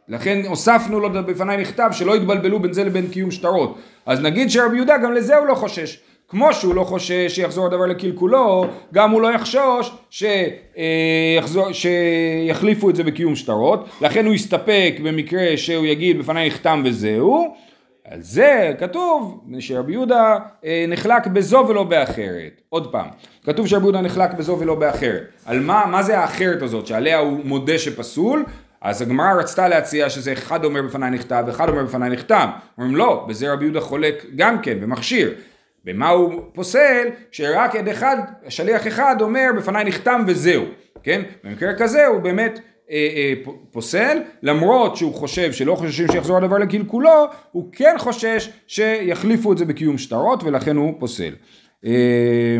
לכן 0.07 0.41
הוספנו 0.47 0.99
לו 0.99 1.09
בפניי 1.09 1.57
נכתב 1.57 1.89
שלא 1.91 2.15
יתבלבלו 2.15 2.59
בין 2.59 2.73
זה 2.73 2.83
לבין 2.83 3.07
קיום 3.07 3.31
שטרות. 3.31 3.77
אז 4.05 4.21
נגיד 4.21 4.49
שרבי 4.49 4.75
יהודה 4.75 4.97
גם 4.97 5.13
לזה 5.13 5.37
הוא 5.37 5.47
לא 5.47 5.53
חושש. 5.53 5.99
כמו 6.27 6.53
שהוא 6.53 6.75
לא 6.75 6.83
חושש 6.83 7.35
שיחזור 7.35 7.65
הדבר 7.65 7.85
לקלקולו, 7.85 8.65
גם 8.93 9.11
הוא 9.11 9.21
לא 9.21 9.33
יחשוש 9.33 9.91
שיחזור, 10.09 11.71
שיחליפו 11.71 12.89
את 12.89 12.95
זה 12.95 13.03
בקיום 13.03 13.35
שטרות, 13.35 13.89
לכן 14.01 14.25
הוא 14.25 14.33
יסתפק 14.33 14.93
במקרה 15.03 15.57
שהוא 15.57 15.85
יגיד 15.85 16.19
בפניי 16.19 16.47
נחתם 16.47 16.81
וזהו, 16.85 17.55
על 18.05 18.21
זה 18.21 18.73
כתוב 18.79 19.43
שרבי 19.59 19.91
יהודה 19.91 20.37
אה, 20.65 20.85
נחלק 20.87 21.27
בזו 21.27 21.65
ולא 21.69 21.83
באחרת. 21.83 22.61
עוד 22.69 22.91
פעם, 22.91 23.07
כתוב 23.43 23.67
שרבי 23.67 23.83
יהודה 23.83 24.01
נחלק 24.01 24.33
בזו 24.33 24.57
ולא 24.59 24.75
באחרת. 24.75 25.23
על 25.45 25.59
מה, 25.59 25.85
מה 25.85 26.03
זה 26.03 26.19
האחרת 26.19 26.61
הזאת 26.61 26.87
שעליה 26.87 27.17
הוא 27.19 27.39
מודה 27.43 27.77
שפסול? 27.77 28.45
אז 28.81 29.01
הגמרא 29.01 29.33
רצתה 29.33 29.67
להציע 29.67 30.09
שזה 30.09 30.33
אחד 30.33 30.65
אומר 30.65 30.81
בפניי 30.81 31.11
נכתב 31.11 31.43
ואחד 31.47 31.69
אומר 31.69 31.83
בפניי 31.83 32.09
נכתב. 32.09 32.47
אומרים 32.77 32.95
לא, 32.95 33.25
בזה 33.29 33.53
רבי 33.53 33.65
יהודה 33.65 33.81
חולק 33.81 34.25
גם 34.35 34.61
כן 34.61 34.77
ומכשיר. 34.81 35.33
במה 35.83 36.09
הוא 36.09 36.41
פוסל? 36.53 37.07
שרק 37.31 37.75
עד 37.75 37.87
אחד, 37.87 38.17
שליח 38.49 38.87
אחד 38.87 39.15
אומר 39.21 39.47
בפניי 39.57 39.83
נחתם 39.83 40.23
וזהו, 40.27 40.63
כן? 41.03 41.21
במקרה 41.43 41.73
כזה 41.77 42.05
הוא 42.05 42.19
באמת 42.21 42.59
פוסל, 43.71 44.17
למרות 44.43 44.95
שהוא 44.95 45.13
חושב 45.13 45.51
שלא 45.51 45.75
חוששים 45.75 46.07
שיחזור 46.11 46.37
הדבר 46.37 46.57
לקלקולו, 46.57 47.25
הוא 47.51 47.69
כן 47.71 47.95
חושש 47.97 48.49
שיחליפו 48.67 49.53
את 49.53 49.57
זה 49.57 49.65
בקיום 49.65 49.97
שטרות 49.97 50.43
ולכן 50.43 50.75
הוא 50.75 50.93
פוסל. 50.99 51.33
אה, 51.85 52.57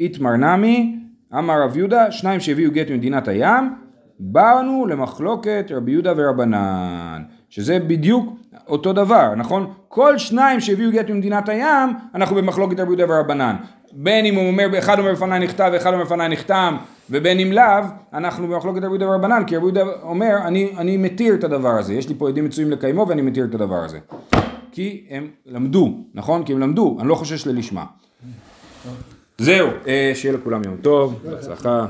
איתמר 0.00 0.36
נמי, 0.36 0.96
אמר 1.38 1.62
רב 1.62 1.76
יהודה, 1.76 2.10
שניים 2.10 2.40
שהביאו 2.40 2.70
גט 2.70 2.90
ממדינת 2.90 3.28
הים, 3.28 3.74
באנו 4.20 4.86
למחלוקת 4.86 5.66
רבי 5.70 5.90
יהודה 5.90 6.12
ורבנן, 6.16 7.22
שזה 7.50 7.78
בדיוק 7.78 8.36
אותו 8.68 8.92
דבר, 8.92 9.34
נכון? 9.34 9.72
כל 9.88 10.18
שניים 10.18 10.60
שהביאו 10.60 10.90
גט 10.92 11.10
ממדינת 11.10 11.48
הים, 11.48 11.90
אנחנו 12.14 12.36
במחלוקת 12.36 12.80
רבי 12.80 12.90
יהודה 12.90 13.14
ורבנן. 13.14 13.56
בין 13.92 14.24
אם 14.24 14.34
הוא 14.34 14.48
אומר, 14.48 14.78
אחד 14.78 14.98
אומר 14.98 15.12
בפניי 15.12 15.40
נכתב 15.40 15.70
ואחד 15.72 15.92
אומר 15.92 16.04
בפניי 16.04 16.28
נחתם, 16.28 16.76
ובין 17.10 17.40
אם 17.40 17.52
לאו, 17.52 17.84
אנחנו 18.12 18.48
במחלוקת 18.48 18.78
רבי 18.78 18.86
יהודה 18.86 19.08
ורבנן, 19.08 19.42
כי 19.46 19.56
רבי 19.56 19.64
יהודה 19.64 19.82
אומר, 20.02 20.36
אני, 20.44 20.72
אני 20.76 20.96
מתיר 20.96 21.34
את 21.34 21.44
הדבר 21.44 21.68
הזה, 21.78 21.94
יש 21.94 22.08
לי 22.08 22.14
פה 22.18 22.28
עדים 22.28 22.44
מצויים 22.44 22.70
לקיימו 22.70 23.08
ואני 23.08 23.22
מתיר 23.22 23.44
את 23.44 23.54
הדבר 23.54 23.84
הזה. 23.84 23.98
כי 24.72 25.06
הם 25.10 25.28
למדו, 25.46 25.98
נכון? 26.14 26.44
כי 26.44 26.52
הם 26.52 26.58
למדו, 26.58 26.96
אני 27.00 27.08
לא 27.08 27.14
חושש 27.14 27.46
ללשמה. 27.46 27.84
זהו, 29.38 29.68
אה, 29.86 30.12
שיהיה 30.14 30.34
לכולם 30.34 30.62
יום 30.64 30.76
טוב, 30.76 31.20
בהצלחה. 31.24 31.86